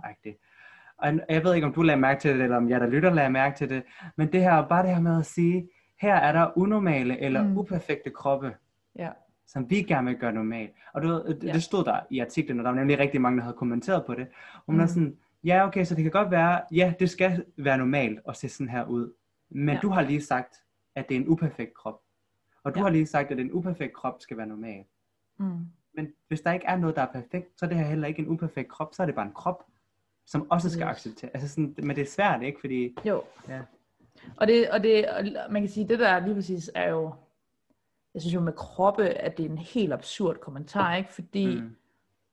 [0.97, 3.13] Og jeg ved ikke, om du lader mærke til det, eller om jeg der lytter
[3.13, 3.83] lader mærke til det,
[4.15, 5.69] men det her, bare det her med at sige,
[6.01, 7.57] her er der unormale eller mm.
[7.57, 8.55] uperfekte kroppe,
[8.95, 9.09] ja.
[9.47, 10.71] som vi gerne vil gøre normalt.
[10.93, 11.53] Og du, det, ja.
[11.53, 14.15] det stod der i artiklen, og der var nemlig rigtig mange, der havde kommenteret på
[14.15, 14.27] det.
[14.67, 14.83] Og man mm.
[14.83, 18.37] er sådan, ja okay, så det kan godt være, ja, det skal være normalt at
[18.37, 19.13] se sådan her ud.
[19.49, 19.81] Men ja.
[19.81, 20.55] du har lige sagt,
[20.95, 21.99] at det er en uperfekt krop.
[22.69, 22.83] Og du ja.
[22.83, 24.83] har lige sagt, at en uperfekt krop skal være normal.
[25.37, 25.65] Mm.
[25.93, 28.19] Men hvis der ikke er noget, der er perfekt, så er det her heller ikke
[28.19, 29.63] en uperfekt krop, så er det bare en krop,
[30.25, 31.29] som også skal acceptere.
[31.33, 32.59] Altså sådan, men det er svært, ikke?
[32.59, 33.23] Fordi, jo.
[33.47, 33.61] Ja.
[34.37, 37.13] Og, det, og, det, og man kan sige, det der lige præcis er jo,
[38.13, 41.13] jeg synes jo med kroppe, at det er en helt absurd kommentar, ikke?
[41.13, 41.75] Fordi mm.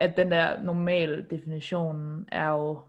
[0.01, 2.81] at den der normale definition er jo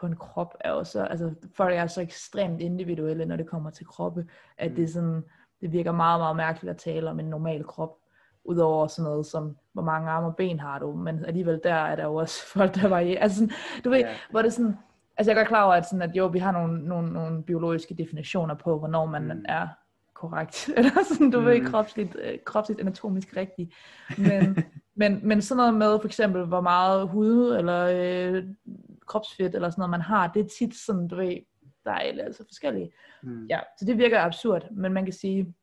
[0.00, 3.70] på en krop er jo så, altså folk er så ekstremt individuelle, når det kommer
[3.70, 4.26] til kroppe,
[4.58, 4.76] at mm.
[4.76, 5.24] det er sådan,
[5.60, 7.96] det virker meget, meget mærkeligt at tale om en normal krop,
[8.44, 11.96] udover sådan noget som, hvor mange arme og ben har du, men alligevel der er
[11.96, 13.50] der jo også folk, der var i, altså sådan,
[13.84, 14.14] du ved, Ja.
[14.30, 14.76] hvor det sådan,
[15.16, 17.42] altså jeg er godt klar over, at, sådan, at jo, vi har nogle, nogle, nogle
[17.42, 19.44] biologiske definitioner på, hvornår man Mm.
[19.48, 19.68] er
[20.14, 21.46] korrekt, eller sådan, du mm.
[21.46, 23.72] ved, kropsligt, øh, kropsligt anatomisk rigtig,
[24.18, 24.56] men,
[25.00, 28.44] men, men sådan noget med, for eksempel, hvor meget hud, eller øh,
[29.06, 31.36] kropsfedt, eller sådan noget, man har, det er tit sådan, du ved,
[31.84, 32.92] der er altså forskellige.
[33.22, 33.46] Mm.
[33.46, 35.54] Ja, så det virker absurd, men man kan sige,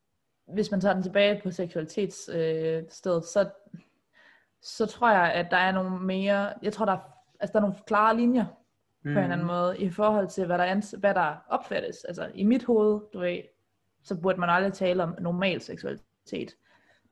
[0.52, 3.50] hvis man tager den tilbage på seksualitetsstedet, øh, stedet, så,
[4.62, 7.00] så tror jeg, at der er nogle mere, jeg tror, der er,
[7.40, 9.12] altså, der er nogle klare linjer mm.
[9.12, 12.04] på en eller anden måde, i forhold til, hvad der, ans, hvad der opfattes.
[12.04, 13.40] Altså i mit hoved, du ved,
[14.02, 16.56] så burde man aldrig tale om normal seksualitet.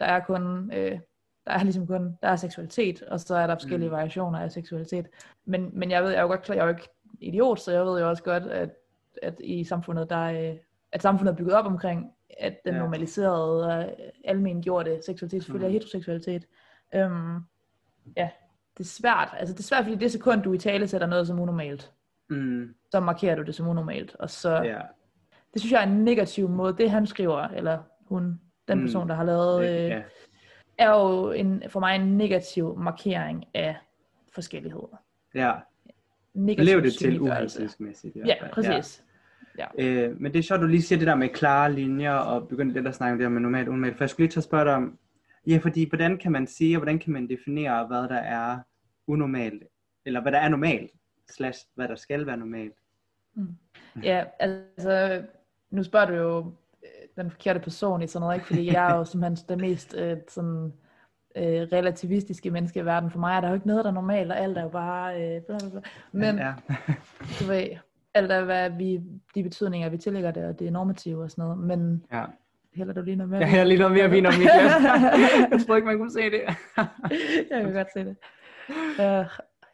[0.01, 1.01] Der er kun, øh,
[1.47, 3.93] der er ligesom kun, der er seksualitet, og så er der forskellige Mm.
[3.93, 3.97] mm.
[3.97, 5.07] variationer af seksualitet.
[5.45, 6.89] Men, men jeg ved, jeg er jo godt klar, jeg er jo ikke
[7.21, 8.71] idiot, så jeg ved jo også godt, at,
[9.23, 10.57] at i samfundet, der er, øh,
[10.93, 12.77] at samfundet er bygget op omkring, at den Ja.
[12.77, 12.83] ja.
[12.83, 15.71] normaliserede, øh, almengjorte seksualitet selvfølgelig Mm.
[15.71, 16.47] er heteroseksualitet.
[16.95, 17.35] Øhm,
[18.17, 18.29] ja,
[18.79, 19.29] det er svært.
[19.39, 21.93] Altså det er svært, fordi det sekund, du i tale sætter noget som unormalt,
[22.29, 22.75] Mm.
[22.91, 24.17] så markerer du det som unormalt.
[24.19, 24.81] Og så, Ja.
[25.53, 26.77] det synes jeg er en negativ måde.
[26.79, 28.85] Det han skriver, eller hun, den Mm.
[28.85, 30.03] person, der har lavet, øh, ja.
[30.79, 33.77] er jo en, for mig en negativ markering af
[34.33, 34.83] forskellighed.
[35.35, 35.53] ja.
[36.35, 38.17] Negativ Lev det til uhensigtsmæssigt.
[38.17, 38.49] i hvert Ja,
[39.57, 39.87] præcis.
[39.87, 42.75] Øh, men det er sjovt, du lige siger det der med klare linjer, og begynder
[42.75, 43.97] lidt at snakke om det her med normalt unormalt.
[43.97, 44.99] For jeg skulle lige at spørge dig om,
[45.47, 48.59] ja, fordi hvordan kan man sige, og hvordan kan man definere, hvad der er
[49.07, 49.63] unormalt,
[50.07, 50.91] eller hvad der er normalt,
[51.31, 52.75] slash hvad der skal være normalt.
[54.03, 55.23] Ja, altså,
[55.71, 58.47] nu spørger du jo øh, den forkerte person i sådan noget, ikke?
[58.47, 60.73] Fordi jeg er jo simpelthen det mest øh, sådan,
[61.37, 63.11] øh, relativistiske menneske i verden.
[63.11, 65.37] For mig er der jo ikke noget, der er normalt, og alt er jo bare...
[65.37, 65.81] Øh, bla bla bla.
[66.13, 66.55] Men ja.
[67.41, 67.69] du ved,
[68.17, 69.01] alt er, hvad vi,
[69.35, 71.59] de betydninger, vi tillægger det, og det er normative og sådan noget.
[71.59, 72.25] Men ja.
[72.75, 73.41] heller du lige noget mere?
[73.41, 74.73] Jeg hælder lige noget mere vin om mit glas.
[75.53, 76.43] jeg tror ikke, man kunne se det.
[77.51, 78.17] jeg kan godt se det.
[78.99, 79.27] Uh,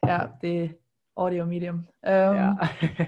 [0.09, 0.69] ja, det er
[1.17, 1.75] audio medium.
[1.75, 2.51] Um, ja.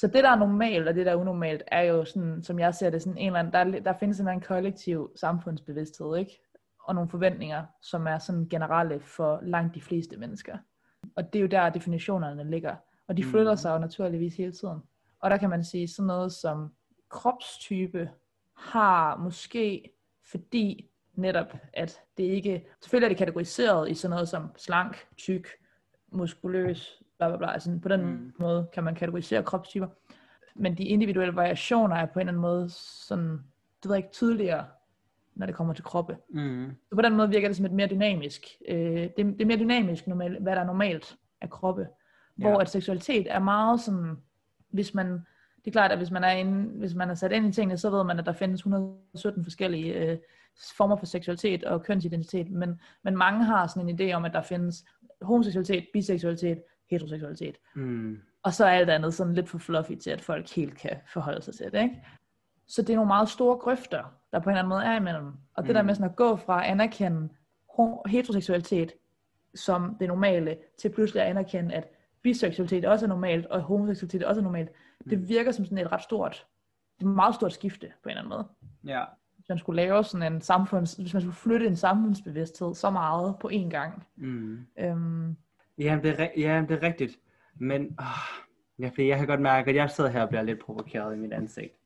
[0.00, 2.74] Så det, der er normalt, og det, der er unormalt, er jo sådan, som jeg
[2.74, 6.40] ser det, sådan en eller anden, der, der findes en eller anden kollektiv samfundsbevidsthed, ikke?
[6.84, 10.58] Og nogle forventninger, som er sådan generelle for langt de fleste mennesker.
[11.16, 12.76] Og det er jo der, definitionerne ligger.
[13.10, 13.56] Og de flytter Mhm.
[13.56, 14.78] sig jo naturligvis hele tiden.
[15.20, 16.68] Og der kan man sige sådan noget som
[17.08, 18.10] kropstype
[18.56, 19.90] har måske,
[20.30, 25.48] fordi netop, at det ikke, selvfølgelig er det kategoriseret i sådan noget som slank, tyk,
[26.12, 27.52] muskuløs, bla bla bla.
[27.52, 28.06] Altså på den Mm.
[28.10, 28.32] mm.
[28.38, 29.88] måde kan man kategorisere kropstyper.
[30.54, 32.68] Men de individuelle variationer er på en eller anden måde
[33.08, 33.28] sådan,
[33.82, 34.66] det ved jeg ikke, tydeligere,
[35.34, 36.16] når det kommer til kroppe.
[36.28, 36.76] Mm.
[36.88, 39.58] Så på den måde virker det som et mere dynamisk, øh, det, det er mere
[39.58, 41.88] dynamisk, normal, hvad der er normalt af kroppe.
[42.34, 42.60] Hvor Ja.
[42.60, 44.16] at seksualitet er meget sådan,
[44.70, 45.06] hvis man,
[45.56, 47.78] det er klart, at hvis man er, inde, hvis man er sat ind i tingene,
[47.78, 50.18] så ved man, at der findes 117 forskellige øh,
[50.76, 54.42] former for seksualitet og kønsidentitet, men, men mange har sådan en idé om, at der
[54.42, 54.84] findes
[55.22, 57.56] homoseksualitet, biseksualitet, heteroseksualitet.
[57.74, 58.18] Mm.
[58.42, 61.42] Og så er alt andet sådan lidt for fluffy til, at folk helt kan forholde
[61.42, 62.02] sig til det, ikke?
[62.66, 65.26] Så det er nogle meget store grøfter, der på en eller anden måde er imellem.
[65.54, 65.74] Og det Mm.
[65.74, 67.28] der med sådan at gå fra at anerkende
[68.06, 68.92] heteroseksualitet
[69.54, 74.40] som det normale, til pludselig at anerkende, at biseksualitet også er normalt, og homoseksualitet også
[74.40, 74.70] er normalt,
[75.10, 76.46] det virker som sådan et ret stort,
[77.00, 78.46] et meget stort skifte på en eller anden måde.
[78.94, 79.04] Ja.
[79.36, 83.36] Hvis man skulle lave sådan en samfunds, hvis man skulle flytte en samfundsbevidsthed så meget
[83.40, 84.06] på én gang.
[84.16, 84.66] Mm.
[84.78, 85.36] Øhm,
[85.78, 87.18] Ja, det er, ja, det er rigtigt.
[87.54, 88.06] Men åh,
[88.78, 91.18] ja, fordi jeg kan godt mærke, at jeg sidder her og bliver lidt provokeret i
[91.18, 91.79] mit ansigt.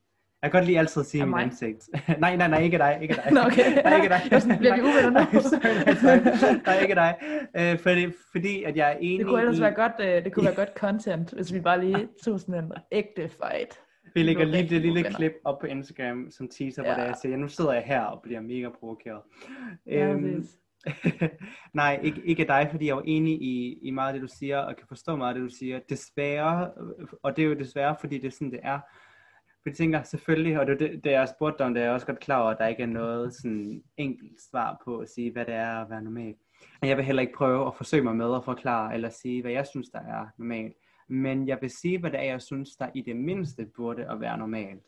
[0.45, 1.89] Jeg kan godt lige altid sige mit ansigt.
[2.19, 3.31] nej, nej, nej, ikke dig, ikke dig.
[3.33, 3.75] Nå, okay.
[3.83, 4.41] nej, ikke dig.
[4.41, 5.13] Sådan, bliver vi uvenner nu?
[5.13, 5.95] nej, sorry, nej,
[6.35, 6.55] sorry.
[6.65, 7.15] nej, ikke dig.
[7.57, 10.33] Øh, fordi, fordi at jeg er enig Det kunne ellers i, være godt, øh, det
[10.33, 13.79] kunne være godt content, hvis vi bare lige tog sådan en ægte fight.
[14.13, 15.09] vi lægger lige det lille uvenner.
[15.11, 16.97] klip op på Instagram som teaser, hvor Ja.
[16.97, 19.21] der jeg siger, nu sidder jeg her og bliver mega provokeret.
[19.87, 20.47] Ja, Øhm.
[21.73, 24.35] Nej, ikke, ikke dig, fordi jeg er jo enig i, i meget af det, du
[24.39, 25.79] siger, og kan forstå meget af det, du siger.
[25.89, 26.69] Desværre,
[27.23, 28.79] og det er jo desværre, fordi det er sådan, det er.
[29.65, 31.93] For jeg tænker selvfølgelig, og det, det, det jeg spurgte dig om, det er jeg
[31.93, 35.31] også godt klar over, at der ikke er noget sådan enkelt svar på at sige,
[35.31, 36.35] hvad det er at være normal.
[36.81, 39.51] Og Jeg vil heller ikke prøve at forsøge mig med at forklare, eller sige, hvad
[39.51, 40.73] jeg synes, der er normalt.
[41.09, 44.21] Men jeg vil sige, hvad det er, jeg synes, der i det mindste burde at
[44.21, 44.83] være normalt.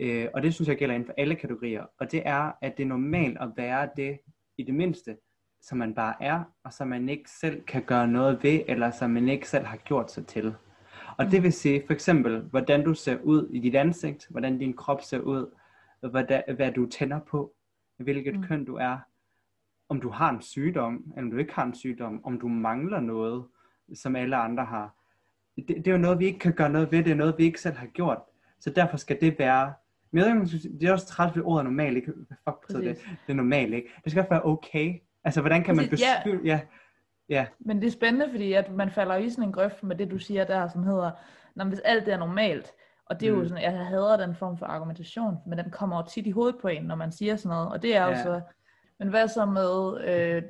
[0.00, 1.84] Øh, og det synes jeg gælder inden for alle kategorier.
[2.00, 4.18] Og det er, at det er normalt at være det
[4.58, 5.16] i det mindste,
[5.62, 9.10] som man bare er, og som man ikke selv kan gøre noget ved, eller som
[9.10, 10.54] man ikke selv har gjort sig til.
[11.20, 14.72] Og det vil sige for eksempel, hvordan du ser ud i dit ansigt, hvordan din
[14.72, 15.54] krop ser ud,
[16.00, 17.54] hvad, hvad du tænder på,
[17.96, 18.42] hvilket Mm.
[18.42, 18.98] køn du er,
[19.88, 23.00] om du har en sygdom, eller om du ikke har en sygdom, om du mangler
[23.00, 23.44] noget,
[23.94, 24.94] som alle andre har.
[25.56, 27.44] Det, det er jo noget, vi ikke kan gøre noget ved, det er noget, vi
[27.44, 28.18] ikke selv har gjort.
[28.60, 29.72] Så derfor skal det være
[30.10, 32.12] Men jeg ved det er også træt ved ordet normal, ikke?
[32.28, 32.84] Fuck det?
[33.26, 33.88] Det er normalt, ikke?
[34.04, 34.94] Det skal også være okay.
[35.24, 36.36] Altså, hvordan kan man Præcis, ja.
[36.44, 36.60] Ja.
[37.30, 37.46] Ja.
[37.58, 40.18] Men det er spændende, fordi at man falder i sådan en grøft med det, du
[40.18, 41.10] siger der, som hedder,
[41.54, 42.72] når hvis alt det er normalt,
[43.06, 43.48] og det er jo Mm.
[43.48, 46.68] sådan, jeg hader den form for argumentation, men den kommer jo tit i hovedet på
[46.68, 48.22] en, når man siger sådan noget, og det er jo Ja.
[48.22, 48.40] så,
[48.98, 50.42] men hvad så med, øh,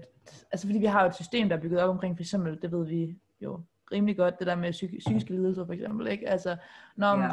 [0.53, 2.73] altså fordi vi har jo et system, der er bygget op omkring, for eksempel, det
[2.73, 3.61] ved vi jo
[3.93, 6.29] rimelig godt, det der med psyk- psykiske lidelser for eksempel, ikke?
[6.29, 6.57] Altså,
[6.97, 7.29] når, ja.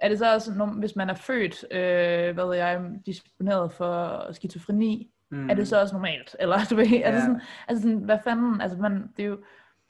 [0.00, 4.26] er det så også, når, hvis man er født, øh, hvad ved jeg, disponeret for
[4.32, 5.50] skizofreni, Mm.
[5.50, 6.36] er det så også normalt?
[6.40, 7.14] Eller du ved, er Ja.
[7.14, 9.38] det sådan, altså sådan, hvad fanden, altså man, det er jo,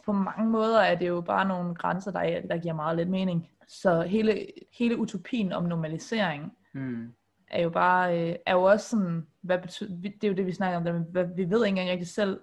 [0.04, 3.08] på mange måder er det jo bare nogle grænser, der, er- der giver meget lidt
[3.10, 3.48] mening.
[3.68, 4.46] Så hele,
[4.78, 7.12] hele utopien om normalisering Mm.
[7.50, 10.52] er jo bare, øh, er jo også sådan, hvad betyder, det er jo det, vi
[10.52, 12.40] snakker om, der, hvad, vi ved ikke engang rigtig selv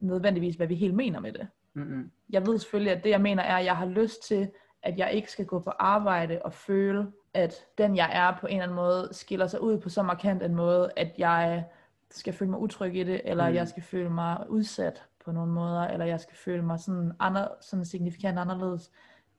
[0.00, 1.48] nødvendigvis, hvad vi helt mener med det.
[1.74, 2.10] Mm-mm.
[2.30, 4.48] Jeg ved selvfølgelig, at det jeg mener er, at jeg har lyst til,
[4.82, 8.52] at jeg ikke skal gå på arbejde og føle, at den jeg er på en
[8.52, 11.64] eller anden måde skiller sig ud på så markant en måde, at jeg
[12.14, 13.54] skal føle mig utryg i det, eller Mm.
[13.54, 17.48] jeg skal føle mig udsat på nogle måder, eller jeg skal føle mig sådan, andre,
[17.60, 18.90] sådan signifikant anderledes.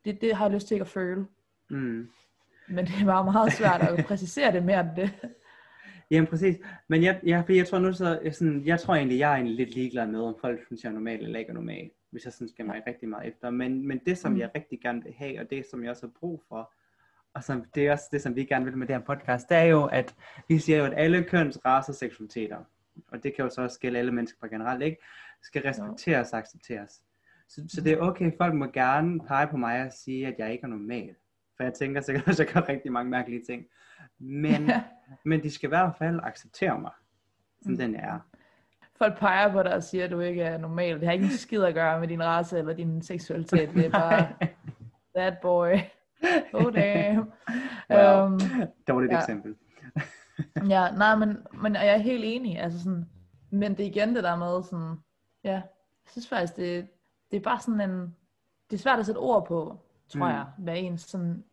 [0.06, 1.26] Det, det har jeg lyst til ikke at føle.
[1.70, 2.10] Mm.
[2.68, 5.12] Men det bare meget svært at præcisere det mere end det.
[6.12, 6.58] Jamen præcis.
[6.88, 9.56] Men jeg, jeg, jeg tror nu så, jeg, sådan, jeg tror egentlig, jeg er egentlig
[9.56, 12.34] lidt ligeglad med, om folk synes, jeg er normal eller ikke er normal, hvis jeg
[12.34, 13.50] sådan skal mig rigtig meget efter.
[13.50, 14.38] Men, men det, som Mm.
[14.40, 16.74] jeg rigtig gerne vil have, og det, som jeg også har brug for,
[17.34, 19.58] og som, det er også det, som vi gerne vil med det her podcast, det
[19.58, 20.16] er jo, at
[20.50, 22.58] vi siger jo, at alle køns, racer, seksualiteter,
[23.12, 24.98] og det kan jo så også gælde alle mennesker på generelt, ikke?
[25.44, 27.02] Skal respekteres og accepteres.
[27.50, 30.52] Så, så det er okay, folk må gerne pege på mig og sige, at jeg
[30.52, 31.16] ikke er normal.
[31.58, 33.66] For jeg tænker sikkert, at jeg gør rigtig mange mærkelige ting.
[34.20, 34.72] Men,
[35.26, 36.92] men de skal i hvert fald acceptere mig,
[37.62, 37.78] som Mm.
[37.78, 38.20] den jeg er.
[38.98, 40.96] Folk peger på dig og siger, at du ikke er normal.
[41.00, 43.70] Det har ikke en skid at gøre med din race eller din seksualitet.
[43.74, 44.28] Det er bare,
[45.16, 45.72] that boy.
[46.54, 47.32] Oh damn.
[47.90, 48.26] Wow.
[48.26, 48.40] Um,
[48.88, 49.20] Dårligt Ja.
[49.20, 49.56] eksempel.
[50.70, 52.60] ja, nej, men, men jeg er helt enig.
[52.60, 53.06] Altså sådan,
[53.50, 54.96] men det er igen det der med sådan,
[55.44, 55.64] ja, jeg
[56.12, 56.88] synes faktisk, det,
[57.32, 58.16] det er bare sådan en,
[58.72, 60.32] det er svært at sætte ord på, tror Mm.
[60.32, 61.44] jeg, hvad ens sådan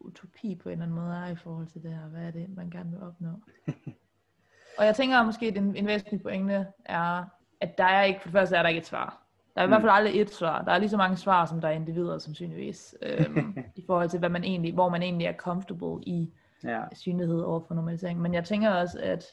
[0.00, 2.06] utopi på en eller anden måde er i forhold til det her.
[2.08, 3.28] Hvad er det, man gerne vil opnå?
[4.78, 7.24] Og jeg tænker at måske, at en, en væsentlig pointe er,
[7.60, 9.21] at der er ikke, for det første er der ikke et svar.
[9.54, 9.70] Der er i Mm.
[9.70, 10.62] hvert fald aldrig et svar.
[10.62, 14.18] Der er lige så mange svar, som der er individer, sandsynligvis, øhm, i forhold til,
[14.18, 16.32] hvad man egentlig, hvor man egentlig er comfortable i
[16.64, 16.82] Ja.
[16.92, 18.20] synlighed over for normalisering.
[18.20, 19.24] Men jeg tænker også, at,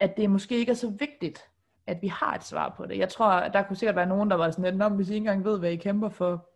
[0.00, 1.38] at det måske ikke er så vigtigt,
[1.86, 2.98] at vi har et svar på det.
[2.98, 5.14] Jeg tror, at der kunne sikkert være nogen, der var sådan lidt, "Nå, hvis I
[5.14, 6.48] ikke engang ved, hvad I kæmper for.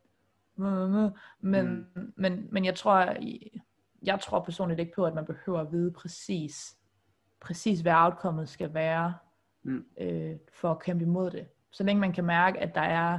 [1.40, 2.12] Men, mm.
[2.16, 3.14] men, men jeg tror,
[4.02, 6.76] jeg tror personligt ikke på, at man behøver at vide præcis,
[7.40, 9.14] præcis hvad outcomet skal være,
[9.62, 9.84] Mm.
[10.00, 11.46] øh, for at kæmpe imod det.
[11.70, 13.18] Så længe man kan mærke, at der er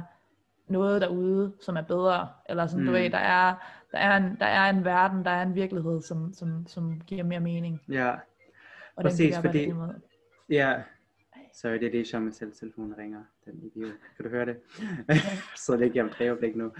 [0.68, 2.86] noget derude, som er bedre, eller sådan, mm.
[2.86, 3.54] du ved, der er,
[3.92, 7.24] der, er en, der er en verden, der er en virkelighed, som, som, som giver
[7.24, 7.80] mere mening.
[7.88, 8.14] Ja.
[8.96, 9.72] Og Præcis, den fordi-.
[10.48, 10.74] Ja.
[11.54, 13.22] Sorry, det er det, som selv telefonen ringer.
[13.44, 13.92] Den idiot.
[14.16, 14.56] Kan du høre det?
[15.66, 16.72] så det ikke jeg om et nu.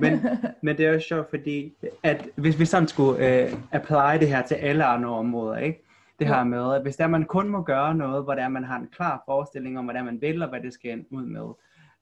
[0.00, 0.20] Men,
[0.62, 4.42] men det er jo sjovt, fordi at hvis vi sådan skulle øh, apply det her
[4.42, 5.84] til alle andre områder, ikke?
[6.22, 8.78] Det her med, at hvis der man kun må gøre noget, hvor der man har
[8.78, 11.46] en klar forestilling om, hvordan man vil, og hvad det skal ud med,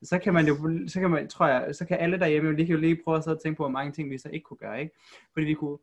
[0.02, 0.54] så kan man jo,
[0.88, 3.24] så kan man, tror jeg, så kan alle derhjemme jo lige, jo lige prøve at
[3.24, 4.94] sidde og tænke på, hvor mange ting vi så ikke kunne gøre, ikke?
[5.33, 5.78] Fordi vi kunne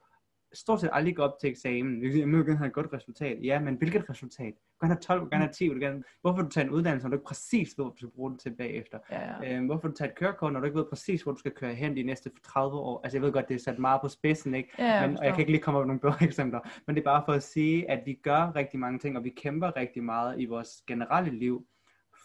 [0.54, 2.04] stort set aldrig gå op til eksamen.
[2.04, 3.38] Jeg vil gerne have et godt resultat.
[3.44, 4.54] Ja, men hvilket resultat?
[4.54, 6.04] Du kan have 12, du kan have 10, du kan...
[6.22, 8.40] Hvorfor du tager en uddannelse, når du ikke præcis ved, hvad du skal bruge det
[8.40, 9.00] til bagefter?
[9.12, 9.56] Ja, ja.
[9.58, 11.74] Øhm, hvorfor du tager et kørekort, når du ikke ved præcis, hvor du skal køre
[11.76, 13.02] hen de næste 30 år?
[13.04, 14.70] Altså jeg ved godt, det er sat meget på spidsen, ikke?
[14.80, 16.60] Ja, jeg men, og jeg kan ikke lige komme op med nogle bedre eksempler.
[16.88, 19.30] Men det er bare for at sige, at vi gør rigtig mange ting, og vi
[19.30, 21.68] kæmper rigtig meget i vores generelle liv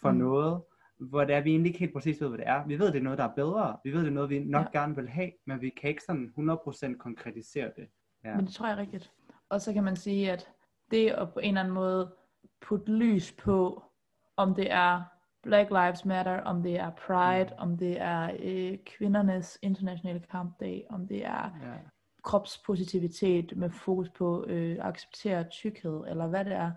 [0.01, 0.11] for.
[0.11, 0.17] Mm.
[0.17, 0.61] noget,
[0.99, 2.67] hvor det er, vi egentlig ikke helt præcis ved, hvad det er.
[2.67, 3.77] Vi ved, det er noget, der er bedre.
[3.83, 4.79] Vi ved, det er noget, vi nok Ja.
[4.79, 7.87] gerne vil have, men vi kan ikke sådan 100% konkretisere det.
[8.23, 8.35] Ja.
[8.35, 9.11] Men det tror jeg er rigtigt.
[9.49, 10.49] Og så kan man sige, at
[10.91, 12.13] det at på en eller anden måde
[12.61, 13.83] putte lys på,
[14.37, 15.01] om det er
[15.43, 17.55] Black Lives Matter, om det er Pride, Mm.
[17.57, 21.73] om det er øh, kvindernes internationale kampdag, om det er Ja.
[22.23, 26.71] kropspositivitet med fokus på øh, at acceptere tykkhed, eller hvad det er.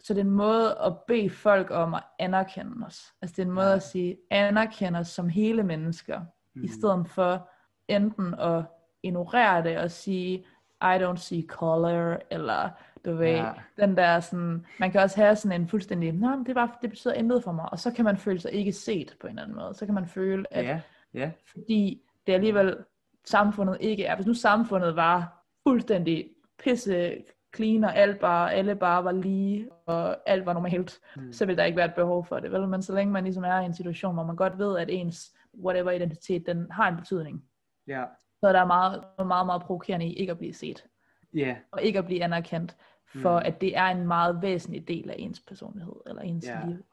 [0.00, 3.14] Så det er en måde at bede folk om at anerkende os.
[3.22, 3.74] Altså det er en måde Ja.
[3.74, 6.20] at sige, anerkende os som hele mennesker,
[6.54, 6.64] mm.
[6.64, 7.48] i stedet for
[7.88, 8.64] enten at
[9.02, 10.46] ignorere det og sige,
[10.82, 12.68] I don't see color, eller
[13.04, 13.52] du ved, Ja.
[13.80, 17.14] den der sådan, man kan også have sådan en fuldstændig, nej, det, var, det betyder
[17.14, 19.56] intet for mig, og så kan man føle sig ikke set på en eller anden
[19.56, 19.74] måde.
[19.74, 20.80] Så kan man føle, at Ja,
[21.14, 21.30] ja.
[21.52, 22.76] fordi det alligevel
[23.24, 24.14] samfundet ikke er.
[24.14, 27.16] Hvis nu samfundet var fuldstændig pisse
[27.56, 31.22] clean, og alt bare, alle bare var lige, og alt var normalt, Mm.
[31.22, 31.32] mm.
[31.32, 32.52] så vil der ikke være et behov for det.
[32.52, 32.68] Vel?
[32.68, 35.34] Men så længe man ligesom er i en situation, hvor man godt ved, at ens
[35.64, 37.44] whatever identitet, den har en betydning,
[37.86, 38.04] Ja.
[38.46, 40.86] Så er der meget, meget, meget provokerende i ikke at blive set.
[41.34, 42.76] Ja, og ikke at blive anerkendt,
[43.22, 43.46] for Mm.
[43.46, 46.66] at det er en meget væsentlig del af ens personlighed, eller ens Ja.
[46.66, 46.84] liv.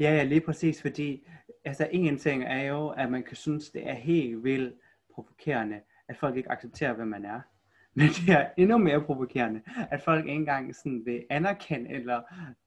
[0.00, 1.28] Ja, ja, lige præcis, fordi
[1.64, 4.74] altså en ting er jo, at man kan synes, det er helt vildt
[5.14, 7.40] provokerende, at folk ikke accepterer, hvem man er.
[7.94, 9.60] Men det er endnu mere provokerende,
[9.90, 12.20] at folk ikke engang sådan vil anerkende eller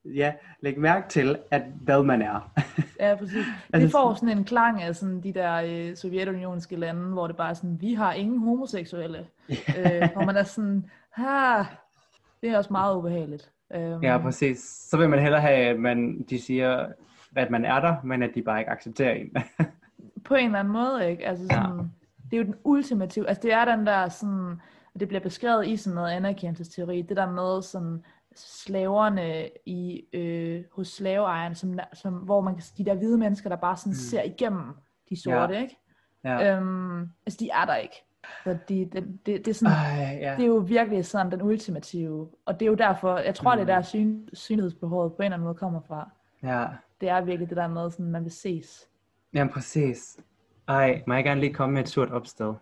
[0.04, 2.52] ja, lægge mærke til, at hvad man er.
[3.00, 3.46] Ja, præcis.
[3.72, 7.36] Altså, Det får sådan en klang af sådan de der øh, sovjetunionske lande, hvor det
[7.36, 9.18] bare er sådan, vi har ingen homoseksuelle.
[9.78, 11.62] øh, hvor man er sådan, ha,
[12.42, 13.50] det er også meget ubehageligt.
[13.74, 14.58] Øhm, Ja, præcis.
[14.90, 16.86] Så vil man hellere have, at man, de siger,
[17.36, 19.36] at man er der, men at de bare ikke accepterer en.
[20.24, 21.26] på en eller anden måde, ikke?
[21.26, 21.82] Altså sådan, ja.
[22.30, 24.60] det er jo den ultimative, altså det er den der sådan,
[24.94, 28.04] og det bliver beskrevet i sådan noget anerkendelsesteori, det der med sådan
[28.36, 33.56] slaverne i, øh, hos slaveejerne, som, som, hvor man kan, de der hvide mennesker, der
[33.56, 33.94] bare sådan mm.
[33.94, 34.74] ser igennem
[35.10, 35.78] de sorte, ikke?
[36.24, 36.56] ja.
[36.56, 38.04] Øhm, altså de er der ikke.
[38.44, 40.34] Så de, det, det, det, er sådan, Ej, ja.
[40.36, 43.60] det er jo virkelig sådan den ultimative, og det er jo derfor, jeg tror, mm.
[43.60, 46.10] det er der syn, synlighedsbehovet på en eller anden måde kommer fra.
[46.42, 46.66] ja.
[47.00, 48.88] Det er virkelig det der med, sådan man vil ses.
[49.34, 50.20] Jamen præcis.
[50.68, 52.54] Ej, må jeg gerne lige komme med et surt opsted?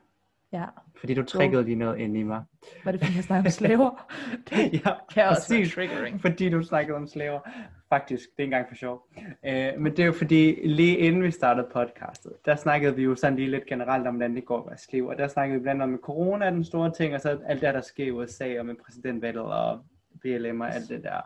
[0.53, 0.65] Ja,
[1.01, 2.45] Fordi du triggede lige noget ind i mig.
[2.85, 4.11] var det fordi jeg snakker om slaver?
[4.51, 5.75] Det ja, kan også præcis.
[5.75, 6.21] triggering.
[6.21, 7.41] Fordi du snakkede om slaver.
[7.89, 9.09] Faktisk, det er ikke engang for sjov.
[9.47, 13.15] Øh, men det er jo fordi, lige inden vi startede podcastet, der snakkede vi jo
[13.15, 15.09] sådan lige lidt generelt om, hvordan det går at være slave.
[15.11, 17.61] Og der snakkede vi blandt andet om corona, er den store ting, og så alt
[17.61, 19.81] det, der sker i USA, og med præsidentvalget og
[20.21, 21.21] BLM og alt det der.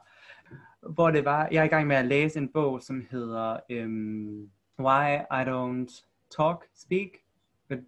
[0.92, 4.50] Hvor det var, jeg er i gang med at læse en bog, som hedder um,
[4.80, 6.04] Why I Don't
[6.36, 7.08] Talk, Speak
[7.70, 7.82] with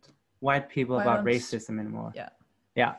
[0.47, 2.13] White People Why About Racism Anymore.
[2.15, 2.25] Ja.
[2.77, 2.91] Ja.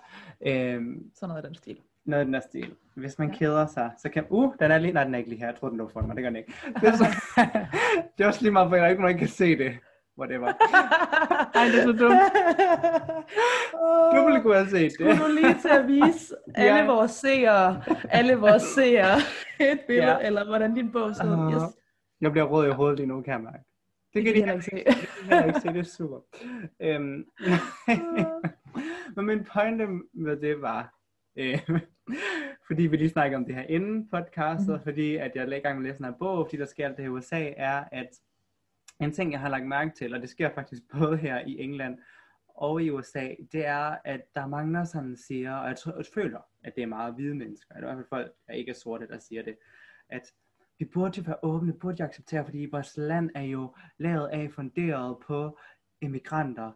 [0.41, 1.77] Øhm, Sådan noget af den stil.
[2.05, 2.73] noget i den her stil.
[2.95, 3.37] Hvis man Ja.
[3.37, 4.25] keder sig, så kan...
[4.29, 4.93] Uh, den er lige...
[4.93, 5.47] Nej, den er ikke lige her.
[5.47, 6.15] Jeg tror, den lå for mig.
[6.15, 6.53] Det gør den ikke.
[6.81, 7.05] Det er, så...
[8.17, 9.77] det er også lige meget, for der er ikke der kan se det.
[10.19, 10.47] Whatever.
[11.55, 12.19] Ej, det er så dumt.
[14.15, 15.19] Du ville kunne have set Skulle det.
[15.21, 16.85] du lige til at vise alle Ja.
[16.85, 19.17] vores seere, alle vores seere
[19.59, 20.27] et billede, Ja.
[20.27, 21.31] eller hvordan din bog så ud?
[21.31, 21.77] Ah, Yes,
[22.21, 23.63] Jeg bliver rød i hovedet lige nu, kan jeg mærke.
[24.13, 24.75] Det kan de heller ikke se.
[24.75, 26.19] Det kan ikke se, det er super.
[26.79, 27.25] Øhm,
[29.15, 30.93] men min pointe med det var,
[31.35, 31.69] øh,
[32.67, 34.83] fordi vi lige snakkede om det her inden podcastet, mm.
[34.83, 36.97] fordi at jeg er i gang med at læse her bog, fordi der sker alt
[36.97, 38.09] det her i USA, er at
[38.99, 41.97] en ting, jeg har lagt mærke til, og det sker faktisk både her i England
[42.47, 45.93] og i USA, det er, at der er mange, der sådan siger, og jeg, tror,
[45.97, 48.69] jeg føler, at det er meget hvide mennesker, eller i hvert fald folk, der ikke
[48.69, 49.57] er sorte, der siger det,
[50.09, 50.21] at
[50.79, 55.59] vi burde være åbne, burde acceptere, fordi vores land er jo lavet af, funderet på
[56.01, 56.71] immigranter.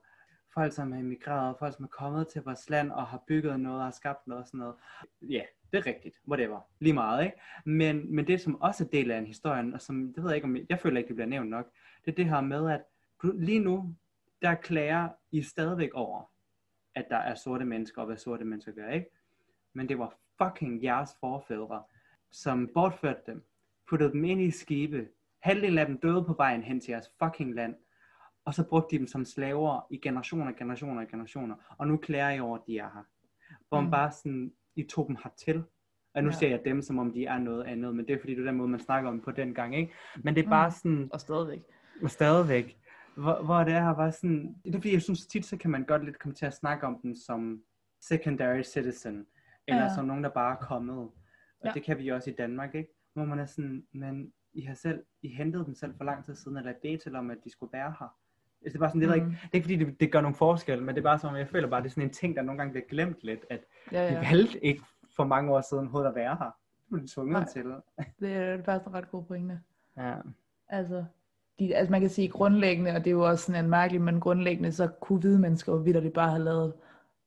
[0.53, 3.79] Folk, som er emigreret, folk, som er kommet til vores land og har bygget noget
[3.79, 4.75] og har skabt noget og sådan noget.
[5.21, 5.41] Ja,
[5.71, 6.15] det er rigtigt.
[6.27, 6.59] Whatever.
[6.79, 7.41] Lige meget, ikke?
[7.65, 10.35] Men, men det, som også er del af en historien, og som, det ved jeg
[10.35, 11.65] ikke, om jeg føler ikke, det bliver nævnt nok,
[12.05, 12.83] det er det her med, at
[13.23, 13.95] lige nu,
[14.41, 16.31] der klager I stadigvæk over,
[16.95, 19.09] at der er sorte mennesker, og hvad sorte mennesker gør, ikke?
[19.73, 21.83] Men det var fucking jeres forfædre,
[22.31, 23.45] som bortførte dem,
[23.91, 25.07] puttede dem ind i skibe,
[25.43, 27.75] halvdelen af dem døde på vejen hen til jeres fucking land,
[28.45, 32.39] og så brugte de dem som slaver i generationer, generationer, generationer, og nu klager I
[32.39, 33.03] over, at de er her.
[33.69, 33.91] Hvor man Mm.
[33.91, 35.63] bare sådan, I tog dem hertil,
[36.13, 36.35] og nu Ja.
[36.35, 38.45] ser jeg dem, som om de er noget andet, men det er fordi, det er
[38.45, 39.93] den måde, man snakker om på den gang, ikke?
[40.23, 40.71] Men det er bare Mm.
[40.71, 41.61] sådan, Og stadigvæk.
[42.03, 42.77] og stadigvæk,
[43.17, 45.83] hvor, hvor det er bare sådan, det er fordi, jeg synes tit, så kan man
[45.85, 47.63] godt lidt komme til at snakke om dem som
[48.01, 49.25] secondary citizen,
[49.67, 49.93] eller Ja.
[49.95, 50.97] som nogen, der bare er kommet.
[50.97, 51.13] Og
[51.65, 51.71] Ja.
[51.73, 52.93] det kan vi også i Danmark, ikke?
[53.13, 56.35] Hvor man er sådan, men I har selv, I hentede dem selv for lang tid
[56.35, 58.15] siden, eller det til om, at de skulle være her.
[58.65, 59.13] Altså, Det er bare sådan, det, mm.
[59.15, 61.29] Ikke, det er ikke fordi, det, det gør nogen forskel, men det er bare som
[61.29, 63.45] om, jeg føler bare, det er sådan en ting, der nogle gange bliver glemt lidt,
[63.49, 63.59] at
[63.91, 64.19] Ja, ja.
[64.29, 64.81] valgte ikke
[65.15, 66.45] for mange år siden overhovedet at være her.
[66.45, 67.45] Det blev de tvunget Nej.
[67.45, 67.65] til.
[68.19, 69.59] Det er faktisk en ret god pointe.
[69.97, 70.15] Ja.
[70.69, 71.05] Altså,
[71.59, 74.19] de, altså man kan sige grundlæggende, og det er jo også sådan en mærkelig, men
[74.19, 76.73] grundlæggende, så kunne hvide mennesker jo vidderligt bare have lavet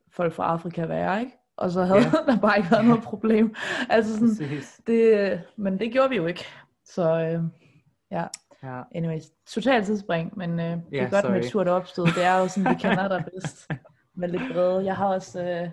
[0.08, 1.32] folk fra Afrika være, ikke?
[1.56, 2.10] Og så havde Ja.
[2.32, 3.54] der bare ikke været noget problem.
[3.88, 4.80] Altså sådan, Præcis.
[4.86, 6.44] det, men det gjorde vi jo ikke.
[6.84, 7.42] Så øh,
[8.10, 8.26] ja,
[8.62, 8.82] Ja.
[8.94, 11.50] anyways, totalt tidsspring, men øh, det Ja, er godt med et sorry.
[11.50, 12.04] surt opstød.
[12.04, 13.68] Det er jo sådan, vi kender dig bedst.
[14.14, 14.84] Med lidt brede.
[14.84, 15.70] Jeg har også, øh,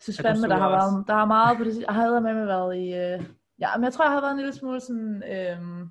[0.00, 0.86] synes fandme, der har, også?
[0.96, 1.84] været, der har meget på det.
[1.86, 3.24] Jeg har med mig været i, øh,
[3.58, 5.86] ja, men jeg tror, jeg har været en lille smule sådan, øh,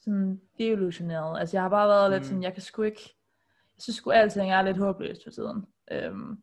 [0.00, 1.40] sådan deillusioneret.
[1.40, 2.26] Altså jeg har bare været lidt Mm.
[2.28, 3.00] sådan, jeg kan sgu ikke,
[3.76, 5.66] jeg synes sgu alting er lidt håbløst for tiden.
[5.92, 6.38] Øhm,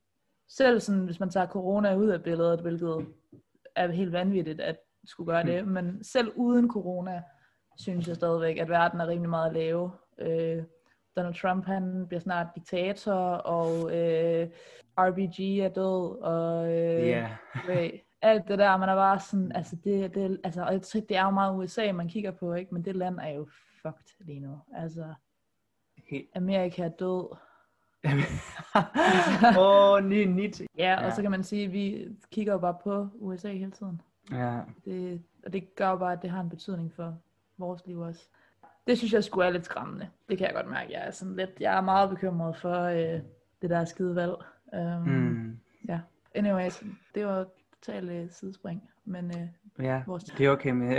[0.50, 3.08] selv sådan, hvis man tager corona ud af billedet, hvilket
[3.76, 7.24] er helt vanvittigt at skulle gøre det, men selv uden corona,
[7.78, 9.92] synes jeg stadigvæk, at verden er rimelig meget at lave.
[10.18, 10.64] Øh,
[11.18, 14.50] Donald Trump, han bliver snart diktator, og øh,
[14.98, 17.06] RBG er død, og øh,
[17.68, 17.90] ved,
[18.22, 21.18] alt det der, man er bare sådan, altså det, det, altså, og jeg tror, det
[21.18, 22.74] er jo meget USA, man kigger på, ikke?
[22.74, 23.48] men det land er jo
[23.82, 24.60] fucked lige nu.
[24.76, 25.14] Altså,
[26.10, 27.36] Helt, Amerika er død.
[29.58, 30.62] Åh, oh, ny, nyt.
[30.78, 31.12] Ja, og Ja.
[31.12, 34.02] så kan man sige, at vi kigger jo bare på USA hele tiden.
[34.32, 37.18] Ja, Det, og det gør jo bare, at det har en betydning for
[37.58, 38.28] vores liv også.
[38.88, 40.08] Det synes jeg skulle er lidt skræmmende.
[40.30, 40.94] Det kan jeg godt mærke.
[40.94, 43.20] Jeg er, sådan lidt, jeg er meget bekymret for øh,
[43.62, 44.34] det der skide valg.
[44.74, 45.58] Um, mm,
[45.90, 46.00] Ja.
[46.36, 46.84] Anyways,
[47.16, 47.46] det var
[47.86, 48.84] totalt øh, sidespring.
[49.06, 50.02] Men øh, ja.
[50.08, 50.24] vores...
[50.24, 50.96] Det er okay med...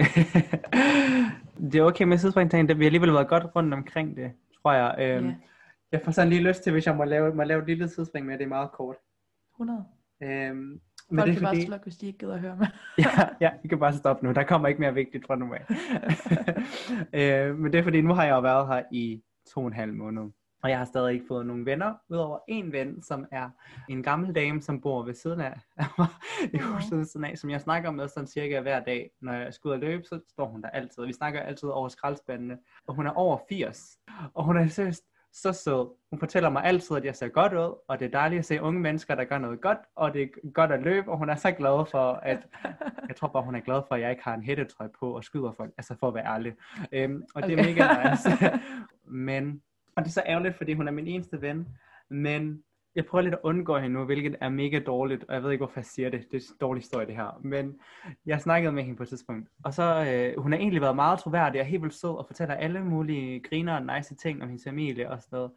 [1.73, 2.69] det er okay med sidespringting.
[2.69, 4.33] Det- Vi har alligevel været godt rundt omkring det,
[4.63, 4.95] tror jeg.
[4.99, 5.35] Øhm, Ja.
[5.93, 8.27] Jeg får sådan lige lyst til, hvis jeg må lave, må lave et lille sidespring
[8.27, 8.97] med, det er meget kort.
[9.55, 9.85] 100.
[10.23, 10.81] Øhm,
[11.11, 11.67] men Folk det kan er bare fordi...
[11.67, 12.67] slukke, hvis de ikke gider at høre med.
[13.05, 14.33] ja, ja, I kan bare stoppe nu.
[14.33, 15.65] Der kommer ikke mere vigtigt fra nu af.
[17.49, 19.23] øh, men det er fordi, nu har jeg jo været her i
[19.55, 20.23] to og en halv måned.
[20.63, 23.51] Og jeg har stadig ikke fået nogen venner, udover en ven, som er
[23.89, 26.09] en gammel dame, som bor ved siden af af mig,
[26.53, 29.11] i huset ved siden af, som jeg snakker med sådan cirka hver dag.
[29.21, 31.07] Når jeg skal ud og løbe, så står hun der altid.
[31.07, 33.99] Vi snakker altid over skraldspandene, og hun er over 80.
[34.35, 35.05] Og hun er seriøst
[35.43, 35.89] så sød.
[36.11, 38.63] Hun fortæller mig altid, at jeg ser godt ud, og det er dejligt at se
[38.63, 41.35] unge mennesker, der gør noget godt, og det er godt at løbe, og hun er
[41.35, 42.47] så glad for, at
[43.09, 45.25] jeg tror bare, hun er glad for, at jeg ikke har en hættetrøje på og
[45.25, 46.55] skyder folk, altså for at være ærlig.
[46.93, 47.75] Øhm, og det er Okay.
[47.75, 48.29] mega nice.
[49.27, 49.63] men,
[49.97, 51.69] og det er så ærgerligt, fordi hun er min eneste ven,
[52.11, 52.63] men
[52.97, 55.65] jeg prøver lidt at undgå hende nu, hvilket er mega dårligt, og jeg ved ikke,
[55.65, 56.21] hvorfor jeg siger det.
[56.31, 57.41] Det er en dårlig historie, det her.
[57.45, 57.81] Men
[58.27, 61.19] jeg snakkede med hende på et tidspunkt, og så, øh, hun har egentlig været meget
[61.19, 64.65] troværdig og helt vildt sød, og fortæller alle mulige griner og nice ting om hendes
[64.65, 65.51] familie og sådan noget.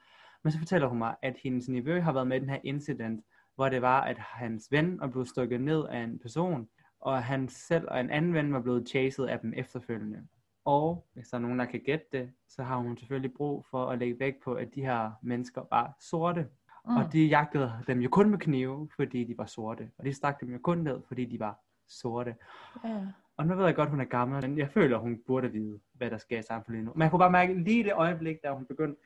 [0.44, 3.26] Men så fortæller hun mig, at hendes nevø har været med i den her incident,
[3.56, 6.68] hvor det var, at hans ven er blevet stukket ned af en person,
[7.02, 10.28] og han selv og en anden ven var blevet chaset af dem efterfølgende.
[10.66, 13.86] Og hvis der er nogen, der kan gætte det, så har hun selvfølgelig brug for
[13.86, 16.48] at lægge vægt på, at de her mennesker var sorte.
[16.90, 16.98] Mm.
[16.98, 19.90] Og de jagtede dem jo kun med knive, fordi de var sorte.
[19.98, 22.36] Og de stak dem jo kun ned, fordi de var sorte.
[22.84, 23.02] Ja.
[23.38, 26.10] Og nu ved jeg godt, hun er gammel, men jeg føler, hun burde vide, hvad
[26.10, 26.92] der sker i samfundet nu.
[26.96, 29.02] Men jeg kunne bare mærke lige det øjeblik, da hun begyndte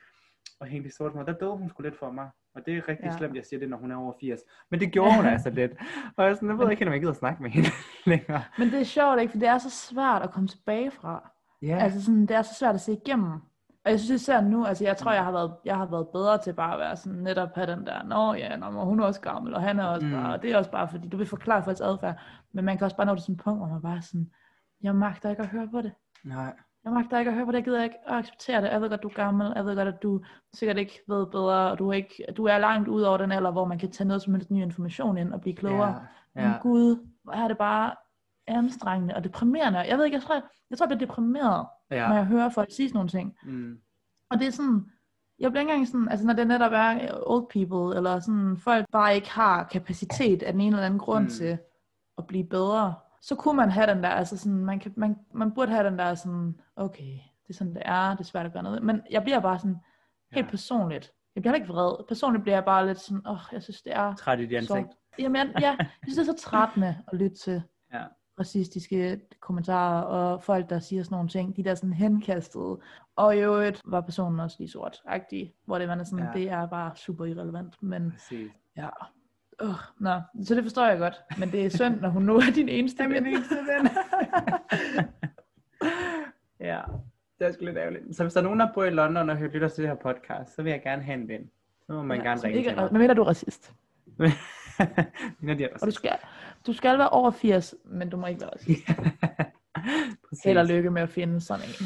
[0.62, 2.30] at hænge de sorte med, der døde hun sgu lidt for mig.
[2.56, 3.18] Og det er rigtig Ja.
[3.18, 4.42] slemt, jeg siger det, når hun er over 80.
[4.70, 5.72] Men det gjorde hun altså lidt.
[6.18, 7.70] Og jeg, sådan, jeg ved ikke, om jeg gider snakke med hende
[8.06, 8.44] længere.
[8.58, 9.32] Men det er sjovt, ikke?
[9.32, 11.30] For det er så svært at komme tilbage fra.
[11.62, 13.32] Ja, Altså sådan, det er så svært at se igennem.
[13.86, 15.16] Og jeg synes især nu, altså jeg tror, Mm.
[15.16, 17.86] jeg har været, jeg har været bedre til bare at være sådan, netop have den
[17.86, 20.12] der, nå ja, nå, hun er også gammel, og han er også Mm.
[20.12, 22.16] bare, og det er også bare, fordi du vil forklare folks adfærd,
[22.54, 24.30] men man kan også bare nå til sådan et punkt, hvor man bare sådan,
[24.84, 25.92] jeg magter ikke at høre på det.
[26.24, 26.54] nej.
[26.86, 28.70] Jeg magter ikke at høre på det, jeg gider ikke at acceptere det.
[28.70, 30.22] Jeg ved godt, du er gammel, jeg ved godt, at du
[30.54, 33.52] sikkert ikke ved bedre, og du er, ikke, du er langt ud over den alder,
[33.52, 35.88] hvor man kan tage noget som helst ny information ind og blive klogere.
[36.36, 37.94] Ja, Men gud, hvor er det bare
[38.48, 39.80] anstrengende og deprimerende.
[39.80, 42.08] Jeg ved ikke, jeg tror, jeg, jeg, tror, jeg bliver deprimeret, ja.
[42.08, 43.38] når jeg hører folk sige sådan nogle ting.
[43.44, 43.78] Mm.
[44.30, 44.92] Og det er sådan,
[45.40, 48.86] jeg bliver ikke engang sådan, altså når det netop er old people, eller sådan folk
[48.92, 51.30] bare ikke har kapacitet af den ene eller anden grund Mm.
[51.30, 51.58] til
[52.18, 55.52] at blive bedre, så kunne man have den der, altså sådan, man, kan, man, man
[55.52, 57.14] burde have den der sådan, okay,
[57.48, 58.84] det er sådan det er, det er svært at gøre noget.
[58.84, 59.78] Men jeg bliver bare sådan,
[60.32, 60.52] helt Ja.
[60.52, 62.06] personligt, jeg bliver ikke vred.
[62.08, 64.58] Personligt bliver jeg bare lidt sådan, åh, oh, jeg synes det er Træt i dit
[64.58, 64.88] ansigt.
[64.92, 67.64] så, jamen, jeg, ja, jeg synes det er så trættende at lytte til
[67.94, 68.04] Ja.
[68.40, 72.80] Racistiske kommentarer, og folk, der siger sådan nogle ting, de der sådan henkastede.
[73.16, 75.02] Og i øvrigt var personen også lige sort
[75.66, 76.40] hvor det er sådan, Ja.
[76.40, 77.76] det er bare super irrelevant.
[77.84, 78.52] Men Præcis.
[78.78, 78.88] ja,
[79.64, 81.22] uh, nå, så det forstår jeg godt.
[81.40, 83.26] Men det er synd, når hun nu er din eneste ven.
[83.26, 83.90] eneste ven.
[86.70, 86.82] ja,
[87.40, 88.16] det er sgu lidt ærgerligt.
[88.16, 90.56] Så hvis der er nogen, der bor i London og lytter til det her podcast,
[90.56, 91.50] så vil jeg gerne have en ven.
[91.86, 92.90] Så må man ja, gerne ringe ikke, til mig.
[92.92, 93.74] Men mener du er racist?
[95.40, 96.18] Når de Og du skal,
[96.68, 98.52] du skal være over 80, men du må ikke være.
[100.30, 100.44] Præcis.
[100.46, 101.86] Held og lykke med at finde sådan en.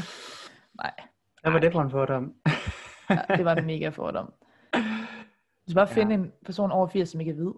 [0.73, 0.93] Nej.
[1.41, 2.33] Hvad var det for en fordom?
[3.09, 4.33] Ja, det var en mega fordom.
[4.73, 7.53] Du skal bare finde en person over 80, som ikke er hvid.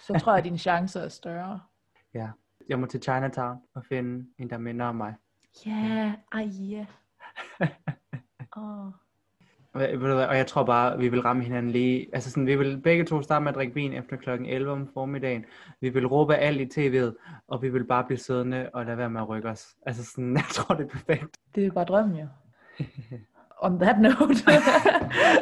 [0.00, 1.60] Så tror jeg, at dine chancer er større.
[2.14, 2.28] ja.
[2.68, 5.14] Jeg må til Chinatown og finde en, der minder om mig.
[5.66, 6.86] Ja, yeah, ej ja.
[8.54, 8.92] Du hvad,
[9.74, 12.06] og jeg tror bare, vi vil ramme hinanden lige.
[12.12, 14.88] Altså sådan, vi vil begge to starte med at drikke vin efter klokken 11 om
[14.94, 15.44] formiddagen.
[15.80, 19.10] Vi vil råbe alt i tv'et, og vi vil bare blive siddende og lade være
[19.10, 19.76] med at rykke os.
[19.86, 21.36] Altså sådan, jeg tror, det er perfekt.
[21.54, 22.26] Det er bare drømmen jo.
[23.58, 24.44] On that note.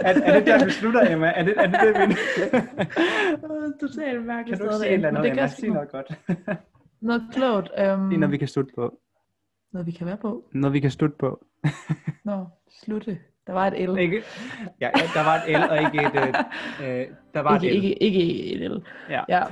[0.00, 1.32] er, er det der, vi slutter, Emma?
[1.36, 2.14] Er det er det, det vi...
[3.80, 5.46] Totalt mærkeligt kan du ikke sige et eller andet, det Emma?
[5.46, 6.20] Sig noget godt.
[7.00, 7.68] Noget klogt.
[7.68, 8.98] Um, Sig noget, vi kan slutte på.
[9.72, 10.44] Noget vi kan være på.
[10.52, 11.44] Noget, vi kan slutte på.
[12.24, 12.46] Nå,
[12.84, 13.18] slutte.
[13.52, 13.98] Der var et L.
[13.98, 14.22] Ikke?
[14.80, 16.14] Ja, ja, der var et L og ikke et...
[16.82, 17.84] Øh, øh, der var ikke, et L.
[17.84, 18.74] ikke, ikke et L.
[19.10, 19.20] Ja.
[19.28, 19.42] ja.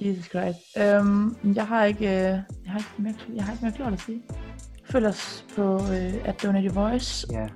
[0.00, 0.78] Jesus Christ.
[1.00, 4.00] Um, jeg har ikke, uh, jeg har ikke mere, jeg har ikke mere klart at
[4.00, 4.22] sige.
[4.84, 7.46] Følg os på uh, at Donate Your Voice, Ja.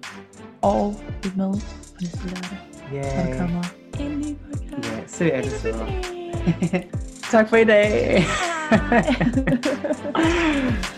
[0.62, 0.94] og
[1.24, 2.58] lyt med på næste lørdag,
[2.92, 3.38] når der Yeah.
[3.38, 3.62] kommer
[4.00, 4.92] en ny podcast.
[4.94, 5.86] Ja, se alle søde.
[7.30, 8.22] tak for i dag.
[8.70, 9.04] Hej.